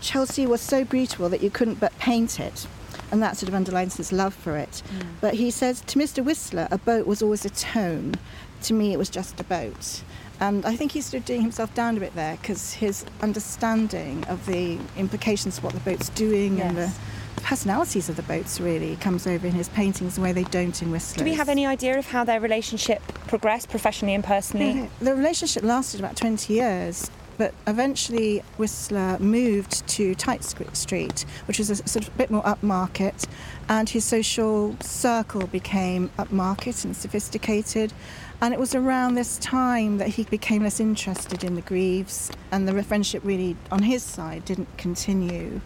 Chelsea 0.00 0.46
was 0.46 0.62
so 0.62 0.86
beautiful 0.86 1.28
that 1.28 1.42
you 1.42 1.50
couldn't 1.50 1.80
but 1.80 1.96
paint 1.98 2.40
it. 2.40 2.66
And 3.10 3.22
that 3.22 3.36
sort 3.36 3.48
of 3.48 3.54
underlines 3.54 3.98
his 3.98 4.10
love 4.10 4.32
for 4.32 4.56
it. 4.56 4.82
Mm. 4.88 5.06
But 5.20 5.34
he 5.34 5.50
says, 5.50 5.82
to 5.82 5.98
Mr. 5.98 6.24
Whistler, 6.24 6.66
a 6.70 6.78
boat 6.78 7.06
was 7.06 7.20
always 7.20 7.44
a 7.44 7.50
tone. 7.50 8.14
To 8.62 8.72
me, 8.72 8.94
it 8.94 8.98
was 8.98 9.10
just 9.10 9.38
a 9.38 9.44
boat. 9.44 10.02
And 10.40 10.64
I 10.64 10.76
think 10.76 10.92
he's 10.92 11.06
sort 11.06 11.20
of 11.20 11.26
doing 11.26 11.42
himself 11.42 11.74
down 11.74 11.98
a 11.98 12.00
bit 12.00 12.14
there 12.14 12.38
because 12.40 12.72
his 12.72 13.04
understanding 13.20 14.24
of 14.28 14.46
the 14.46 14.78
implications 14.96 15.58
of 15.58 15.64
what 15.64 15.74
the 15.74 15.80
boat's 15.80 16.08
doing 16.10 16.60
and 16.62 16.76
the 16.76 16.80
Yes. 16.82 16.98
Personalities 17.46 18.08
of 18.08 18.16
the 18.16 18.24
boats 18.24 18.60
really 18.60 18.96
comes 18.96 19.24
over 19.24 19.46
in 19.46 19.52
his 19.52 19.68
paintings 19.68 20.16
the 20.16 20.20
way 20.20 20.32
they 20.32 20.42
don't 20.44 20.82
in 20.82 20.90
Whistler. 20.90 21.22
Do 21.22 21.30
we 21.30 21.36
have 21.36 21.48
any 21.48 21.64
idea 21.64 21.96
of 21.96 22.04
how 22.04 22.24
their 22.24 22.40
relationship 22.40 23.00
progressed 23.28 23.68
professionally 23.70 24.14
and 24.14 24.24
personally? 24.24 24.72
Yeah, 24.72 24.88
The 25.00 25.14
relationship 25.14 25.62
lasted 25.62 26.00
about 26.00 26.16
20 26.16 26.52
years, 26.52 27.08
but 27.38 27.54
eventually 27.68 28.42
Whistler 28.56 29.16
moved 29.20 29.86
to 29.86 30.16
Tite 30.16 30.42
Street, 30.42 31.24
which 31.46 31.60
was 31.60 31.70
a 31.70 31.76
sort 31.76 32.08
of 32.08 32.16
bit 32.16 32.32
more 32.32 32.42
upmarket, 32.42 33.28
and 33.68 33.88
his 33.88 34.04
social 34.04 34.76
circle 34.80 35.46
became 35.46 36.10
upmarket 36.18 36.84
and 36.84 36.96
sophisticated. 36.96 37.92
And 38.40 38.54
it 38.54 38.58
was 38.58 38.74
around 38.74 39.14
this 39.14 39.38
time 39.38 39.98
that 39.98 40.08
he 40.08 40.24
became 40.24 40.64
less 40.64 40.80
interested 40.80 41.44
in 41.44 41.54
the 41.54 41.62
Greaves, 41.62 42.32
and 42.50 42.66
the 42.66 42.82
friendship 42.82 43.22
really, 43.24 43.56
on 43.70 43.84
his 43.84 44.02
side, 44.02 44.44
didn't 44.44 44.76
continue. 44.78 45.60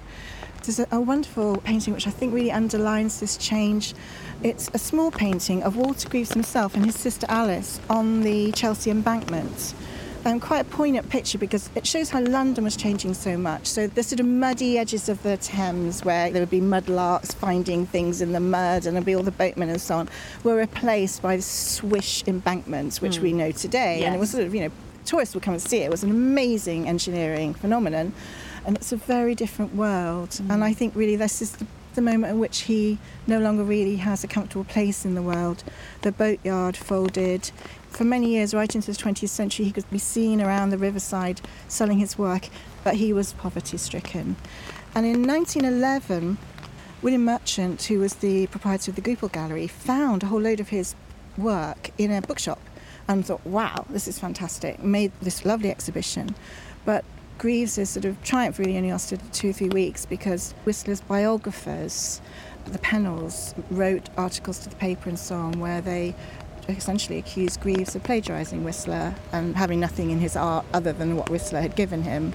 There's 0.63 0.79
a, 0.79 0.87
a 0.93 1.01
wonderful 1.01 1.57
painting 1.59 1.95
which 1.95 2.07
I 2.07 2.11
think 2.11 2.35
really 2.35 2.53
underlines 2.53 3.21
this 3.21 3.37
change. 3.37 3.95
It's 4.43 4.71
a 4.75 4.79
small 4.79 5.11
painting 5.11 5.63
of 5.63 5.77
Walter 5.77 6.09
Greaves 6.09 6.33
himself 6.33 6.75
and 6.75 6.85
his 6.85 6.99
sister 6.99 7.27
Alice 7.29 7.81
on 7.89 8.23
the 8.23 8.53
Chelsea 8.53 8.91
embankment. 8.91 9.75
Um, 10.27 10.39
quite 10.39 10.61
a 10.61 10.65
poignant 10.65 11.09
picture 11.09 11.39
because 11.39 11.71
it 11.75 11.87
shows 11.87 12.11
how 12.11 12.21
London 12.21 12.63
was 12.63 12.77
changing 12.77 13.15
so 13.15 13.39
much. 13.39 13.67
So 13.67 13.87
the 13.87 14.03
sort 14.03 14.21
of 14.21 14.27
muddy 14.27 14.77
edges 14.77 15.09
of 15.09 15.23
the 15.23 15.39
Thames, 15.39 16.05
where 16.05 16.31
there 16.31 16.43
would 16.43 16.51
be 16.51 16.61
mudlarks 16.61 17.35
finding 17.35 17.87
things 17.87 18.21
in 18.21 18.33
the 18.33 18.41
mud, 18.41 18.85
and 18.85 18.95
there'd 18.95 19.07
be 19.07 19.15
all 19.15 19.23
the 19.23 19.31
boatmen 19.31 19.71
and 19.71 19.81
so 19.81 19.97
on, 19.97 20.11
were 20.45 20.57
replaced 20.57 21.23
by 21.23 21.37
the 21.37 21.43
swish 21.43 22.23
embankments, 22.27 23.01
which 23.01 23.19
we 23.19 23.33
know 23.33 23.51
today. 23.51 24.05
And 24.05 24.15
it 24.15 24.19
was 24.19 24.31
sort 24.31 24.45
of, 24.45 24.55
you 24.55 24.61
know, 24.61 24.71
tourists 25.07 25.35
would 25.35 25.43
come 25.43 25.55
and 25.55 25.63
see 25.63 25.79
it. 25.79 25.85
It 25.85 25.91
was 25.91 26.03
an 26.03 26.11
amazing 26.11 26.87
engineering 26.87 27.55
phenomenon, 27.55 28.13
and 28.65 28.77
it's 28.77 28.93
a 28.93 28.97
very 28.97 29.35
different 29.35 29.75
world. 29.75 30.39
And 30.41 30.63
mm. 30.63 30.63
I 30.63 30.73
think 30.73 30.95
really 30.95 31.17
this 31.17 31.41
is 31.43 31.53
the, 31.53 31.67
the 31.95 32.03
moment 32.03 32.33
in 32.33 32.39
which 32.39 32.63
he 32.63 32.99
no 33.27 33.39
longer 33.39 33.65
really 33.65 33.97
has 33.97 34.23
a 34.25 34.29
comfortable 34.29 34.65
place 34.65 35.05
in 35.05 35.15
the 35.15 35.23
world. 35.23 35.65
The 36.03 36.13
boatyard 36.13 36.77
folded. 36.77 37.51
For 37.91 38.05
many 38.05 38.31
years, 38.31 38.55
right 38.55 38.73
into 38.73 38.93
the 38.93 38.99
20th 38.99 39.29
century, 39.29 39.65
he 39.65 39.73
could 39.73 39.91
be 39.91 39.99
seen 39.99 40.41
around 40.41 40.71
the 40.71 40.79
riverside 40.79 41.41
selling 41.67 41.99
his 41.99 42.17
work, 42.17 42.49
but 42.85 42.95
he 42.95 43.13
was 43.13 43.33
poverty 43.33 43.77
stricken. 43.77 44.37
And 44.95 45.07
in 45.07 45.27
1911, 45.27 46.39
William 47.03 47.25
Marchant, 47.25 47.83
who 47.85 47.99
was 47.99 48.17
the 48.17 48.47
proprietor 48.49 48.91
of 48.91 48.95
the 48.97 49.01
Goupil 49.01 49.29
Gallery, 49.29 49.67
found 49.67 50.23
a 50.23 50.27
whole 50.27 50.41
load 50.41 50.61
of 50.61 50.69
his 50.69 50.95
work 51.39 51.91
in 51.97 52.11
a 52.11 52.21
bookshop 52.21 52.61
and 53.09 53.25
thought, 53.25 53.45
wow, 53.45 53.87
this 53.89 54.07
is 54.07 54.19
fantastic. 54.19 54.83
Made 54.83 55.13
this 55.21 55.45
lovely 55.45 55.71
exhibition. 55.71 56.35
But 56.85 57.05
Greaves' 57.41 57.89
sort 57.89 58.05
of 58.05 58.23
triumph 58.23 58.59
really 58.59 58.77
only 58.77 58.91
lasted 58.91 59.19
two 59.33 59.49
or 59.49 59.53
three 59.55 59.71
weeks 59.71 60.05
because 60.05 60.53
Whistler's 60.65 61.01
biographers, 61.01 62.21
the 62.67 62.79
Pennells, 62.79 63.55
wrote 63.71 64.11
articles 64.19 64.59
to 64.59 64.69
the 64.69 64.77
paper 64.77 65.09
and 65.09 65.19
so 65.19 65.37
on 65.37 65.59
where 65.59 65.81
they 65.81 66.15
essentially 66.69 67.19
accused 67.19 67.59
Greaves 67.63 67.97
of 67.97 68.03
plagiarising 68.03 68.63
Whistler 68.63 69.15
and 69.33 69.57
having 69.57 69.81
nothing 69.81 70.11
in 70.11 70.19
his 70.19 70.37
art 70.37 70.67
other 70.75 70.93
than 70.93 71.17
what 71.17 71.31
Whistler 71.31 71.63
had 71.63 71.75
given 71.77 72.03
him. 72.03 72.35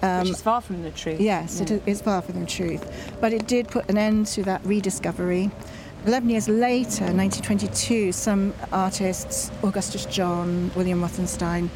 Um, 0.00 0.20
Which 0.20 0.30
is 0.30 0.42
far 0.42 0.60
from 0.60 0.84
the 0.84 0.92
truth. 0.92 1.20
Yes, 1.20 1.56
yeah. 1.58 1.74
it 1.74 1.82
is 1.84 2.00
far 2.00 2.22
from 2.22 2.38
the 2.38 2.46
truth. 2.46 3.16
But 3.20 3.32
it 3.32 3.48
did 3.48 3.66
put 3.66 3.90
an 3.90 3.98
end 3.98 4.28
to 4.28 4.44
that 4.44 4.64
rediscovery. 4.64 5.50
11 6.06 6.30
years 6.30 6.48
later, 6.48 7.04
1922, 7.04 8.12
some 8.12 8.54
artists, 8.70 9.50
Augustus 9.64 10.06
John, 10.06 10.70
William 10.76 11.02
Rothenstein, 11.02 11.68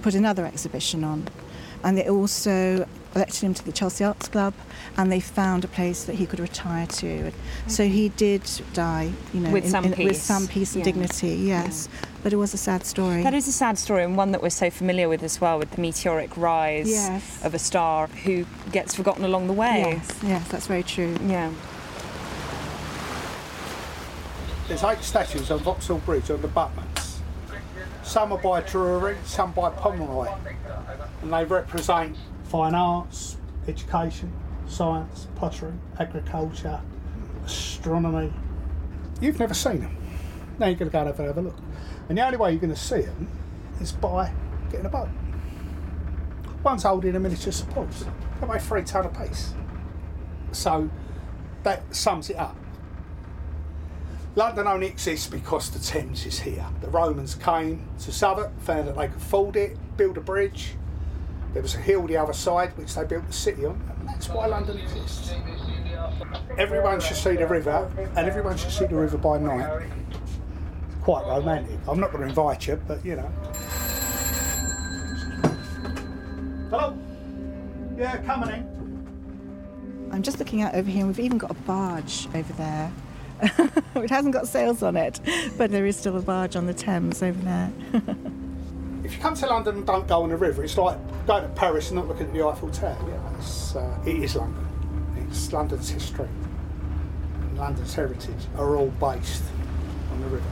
put 0.00 0.14
another 0.14 0.46
exhibition 0.46 1.04
on. 1.04 1.28
And 1.82 1.96
they 1.96 2.08
also 2.08 2.86
elected 3.14 3.40
him 3.40 3.54
to 3.54 3.64
the 3.64 3.72
Chelsea 3.72 4.04
Arts 4.04 4.28
Club, 4.28 4.54
and 4.96 5.10
they 5.10 5.20
found 5.20 5.64
a 5.64 5.68
place 5.68 6.04
that 6.04 6.14
he 6.14 6.26
could 6.26 6.40
retire 6.40 6.86
to. 6.86 7.32
So 7.66 7.86
he 7.86 8.10
did 8.10 8.42
die, 8.72 9.12
you 9.32 9.40
know, 9.40 9.50
with 9.50 9.64
in, 9.64 9.70
some 9.70 9.84
in, 9.84 9.92
peace, 9.92 10.08
with 10.08 10.22
some 10.22 10.46
peace 10.46 10.74
and 10.74 10.84
dignity. 10.84 11.34
Yes, 11.34 11.88
yeah. 11.92 12.08
but 12.22 12.32
it 12.32 12.36
was 12.36 12.54
a 12.54 12.58
sad 12.58 12.84
story. 12.84 13.22
That 13.22 13.34
is 13.34 13.48
a 13.48 13.52
sad 13.52 13.78
story, 13.78 14.04
and 14.04 14.16
one 14.16 14.32
that 14.32 14.42
we're 14.42 14.50
so 14.50 14.70
familiar 14.70 15.08
with 15.08 15.22
as 15.22 15.40
well, 15.40 15.58
with 15.58 15.70
the 15.72 15.80
meteoric 15.80 16.36
rise 16.36 16.90
yes. 16.90 17.44
of 17.44 17.54
a 17.54 17.58
star 17.58 18.06
who 18.08 18.46
gets 18.72 18.94
forgotten 18.94 19.24
along 19.24 19.46
the 19.46 19.54
way. 19.54 19.84
Yes, 19.86 20.18
yes, 20.22 20.48
that's 20.48 20.66
very 20.66 20.82
true. 20.82 21.16
Yeah. 21.26 21.52
There's 24.68 24.84
eight 24.84 25.02
statues 25.02 25.50
on 25.50 25.58
Vauxhall 25.58 25.98
Bridge 25.98 26.30
on 26.30 26.40
the 26.42 26.48
battlements. 26.48 26.89
Some 28.10 28.32
are 28.32 28.38
by 28.38 28.60
Drury, 28.62 29.16
some 29.24 29.52
by 29.52 29.70
Pomeroy, 29.70 30.28
and 31.22 31.32
they 31.32 31.44
represent 31.44 32.16
fine 32.42 32.74
arts, 32.74 33.36
education, 33.68 34.32
science, 34.66 35.28
pottery, 35.36 35.74
agriculture, 35.96 36.80
astronomy. 37.44 38.32
You've 39.20 39.38
never 39.38 39.54
seen 39.54 39.82
them. 39.82 39.96
Now 40.58 40.66
you're 40.66 40.74
going 40.74 40.90
to 40.90 40.92
go 40.92 41.06
and 41.06 41.16
have 41.16 41.38
a 41.38 41.40
look. 41.40 41.56
And 42.08 42.18
the 42.18 42.26
only 42.26 42.36
way 42.36 42.50
you're 42.50 42.60
going 42.60 42.74
to 42.74 42.80
see 42.80 43.02
them 43.02 43.28
is 43.80 43.92
by 43.92 44.32
getting 44.72 44.86
a 44.86 44.88
boat. 44.88 45.08
One's 46.64 46.82
holding 46.82 47.14
a 47.14 47.20
miniature 47.20 47.52
support. 47.52 47.90
They 48.40 48.46
weigh 48.48 48.58
three 48.58 48.82
ton 48.82 49.06
a 49.06 49.08
piece. 49.08 49.54
So 50.50 50.90
that 51.62 51.94
sums 51.94 52.28
it 52.28 52.38
up. 52.38 52.56
London 54.36 54.66
only 54.66 54.86
exists 54.86 55.26
because 55.26 55.70
the 55.70 55.78
Thames 55.78 56.24
is 56.24 56.40
here. 56.40 56.66
The 56.80 56.88
Romans 56.88 57.34
came 57.34 57.88
to 58.00 58.12
Southwark, 58.12 58.58
found 58.60 58.88
that 58.88 58.96
they 58.96 59.08
could 59.08 59.20
ford 59.20 59.56
it, 59.56 59.76
build 59.96 60.16
a 60.16 60.20
bridge, 60.20 60.74
there 61.52 61.62
was 61.62 61.74
a 61.74 61.78
hill 61.78 62.06
the 62.06 62.16
other 62.16 62.32
side 62.32 62.76
which 62.76 62.94
they 62.94 63.04
built 63.04 63.26
the 63.26 63.32
city 63.32 63.64
on, 63.64 63.80
and 63.98 64.08
that's 64.08 64.28
why 64.28 64.46
London 64.46 64.78
exists. 64.78 65.32
Everyone 66.56 67.00
should 67.00 67.16
see 67.16 67.34
the 67.34 67.46
river, 67.46 67.90
and 68.16 68.28
everyone 68.28 68.56
should 68.56 68.70
see 68.70 68.86
the 68.86 68.94
river 68.94 69.18
by 69.18 69.38
night. 69.38 69.82
It's 70.12 71.02
quite 71.02 71.26
romantic. 71.26 71.78
I'm 71.88 71.98
not 71.98 72.12
going 72.12 72.22
to 72.22 72.28
invite 72.28 72.68
you, 72.68 72.80
but 72.86 73.04
you 73.04 73.16
know. 73.16 73.28
Hello? 76.70 76.96
Yeah, 77.98 78.16
coming 78.18 78.50
in. 78.50 80.08
I'm 80.12 80.22
just 80.22 80.38
looking 80.38 80.62
out 80.62 80.74
over 80.76 80.88
here, 80.88 81.00
and 81.04 81.08
we've 81.08 81.24
even 81.24 81.38
got 81.38 81.50
a 81.50 81.54
barge 81.54 82.28
over 82.32 82.52
there. 82.52 82.92
it 83.94 84.10
hasn't 84.10 84.34
got 84.34 84.48
sails 84.48 84.82
on 84.82 84.96
it, 84.96 85.20
but 85.56 85.70
there 85.70 85.86
is 85.86 85.96
still 85.96 86.16
a 86.16 86.22
barge 86.22 86.56
on 86.56 86.66
the 86.66 86.74
Thames 86.74 87.22
over 87.22 87.40
there. 87.42 87.72
if 89.04 89.14
you 89.14 89.20
come 89.20 89.34
to 89.34 89.46
London 89.46 89.76
and 89.76 89.86
don't 89.86 90.06
go 90.06 90.22
on 90.22 90.28
the 90.28 90.36
river, 90.36 90.62
it's 90.64 90.76
like 90.76 90.98
going 91.26 91.42
to 91.42 91.48
Paris 91.50 91.90
and 91.90 91.96
not 91.96 92.08
looking 92.08 92.26
at 92.26 92.32
the 92.32 92.42
Eiffel 92.44 92.70
Tower. 92.70 92.96
Yeah, 93.08 93.38
it's, 93.38 93.74
uh, 93.76 93.98
it 94.06 94.16
is 94.16 94.36
London. 94.36 94.66
It's 95.28 95.52
London's 95.52 95.88
history 95.88 96.28
and 97.50 97.58
London's 97.58 97.94
heritage 97.94 98.46
are 98.56 98.76
all 98.76 98.90
based 99.00 99.42
on 100.12 100.20
the 100.20 100.28
river. 100.28 100.44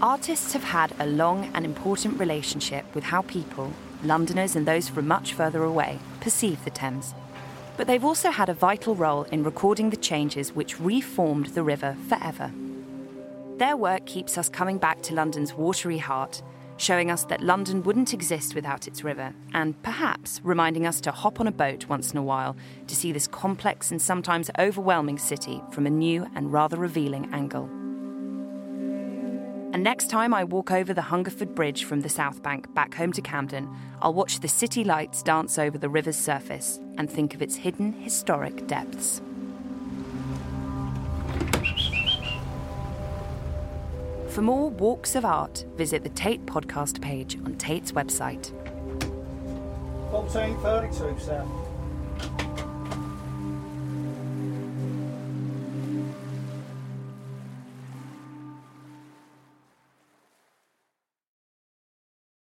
Artists 0.00 0.52
have 0.52 0.62
had 0.62 0.94
a 1.00 1.06
long 1.06 1.50
and 1.54 1.64
important 1.64 2.20
relationship 2.20 2.84
with 2.94 3.04
how 3.04 3.22
people, 3.22 3.72
Londoners 4.04 4.54
and 4.54 4.64
those 4.64 4.88
from 4.88 5.08
much 5.08 5.32
further 5.32 5.64
away, 5.64 5.98
perceive 6.20 6.62
the 6.64 6.70
Thames. 6.70 7.14
But 7.78 7.86
they've 7.86 8.04
also 8.04 8.32
had 8.32 8.48
a 8.48 8.54
vital 8.54 8.96
role 8.96 9.22
in 9.30 9.44
recording 9.44 9.90
the 9.90 9.96
changes 9.96 10.52
which 10.52 10.80
reformed 10.80 11.46
the 11.46 11.62
river 11.62 11.96
forever. 12.08 12.52
Their 13.56 13.76
work 13.76 14.04
keeps 14.04 14.36
us 14.36 14.48
coming 14.48 14.78
back 14.78 15.00
to 15.02 15.14
London's 15.14 15.54
watery 15.54 15.98
heart, 15.98 16.42
showing 16.76 17.08
us 17.08 17.22
that 17.26 17.40
London 17.40 17.84
wouldn't 17.84 18.12
exist 18.12 18.56
without 18.56 18.88
its 18.88 19.04
river, 19.04 19.32
and 19.54 19.80
perhaps 19.84 20.40
reminding 20.42 20.88
us 20.88 21.00
to 21.02 21.12
hop 21.12 21.38
on 21.38 21.46
a 21.46 21.52
boat 21.52 21.86
once 21.88 22.10
in 22.10 22.18
a 22.18 22.22
while 22.22 22.56
to 22.88 22.96
see 22.96 23.12
this 23.12 23.28
complex 23.28 23.92
and 23.92 24.02
sometimes 24.02 24.50
overwhelming 24.58 25.18
city 25.18 25.62
from 25.70 25.86
a 25.86 25.90
new 25.90 26.26
and 26.34 26.52
rather 26.52 26.76
revealing 26.76 27.32
angle. 27.32 27.70
And 29.78 29.84
next 29.84 30.10
time 30.10 30.34
I 30.34 30.42
walk 30.42 30.72
over 30.72 30.92
the 30.92 31.02
Hungerford 31.02 31.54
Bridge 31.54 31.84
from 31.84 32.00
the 32.00 32.08
South 32.08 32.42
Bank 32.42 32.74
back 32.74 32.94
home 32.94 33.12
to 33.12 33.22
Camden, 33.22 33.72
I'll 34.02 34.12
watch 34.12 34.40
the 34.40 34.48
city 34.48 34.82
lights 34.82 35.22
dance 35.22 35.56
over 35.56 35.78
the 35.78 35.88
river's 35.88 36.16
surface 36.16 36.80
and 36.96 37.08
think 37.08 37.32
of 37.32 37.42
its 37.42 37.54
hidden 37.54 37.92
historic 37.92 38.66
depths. 38.66 39.22
For 44.30 44.42
more 44.42 44.68
walks 44.68 45.14
of 45.14 45.24
art, 45.24 45.64
visit 45.76 46.02
the 46.02 46.08
Tate 46.08 46.44
podcast 46.44 47.00
page 47.00 47.36
on 47.36 47.54
Tate's 47.54 47.92
website. 47.92 48.50
1432, 50.10 51.24
Sam. 51.24 51.67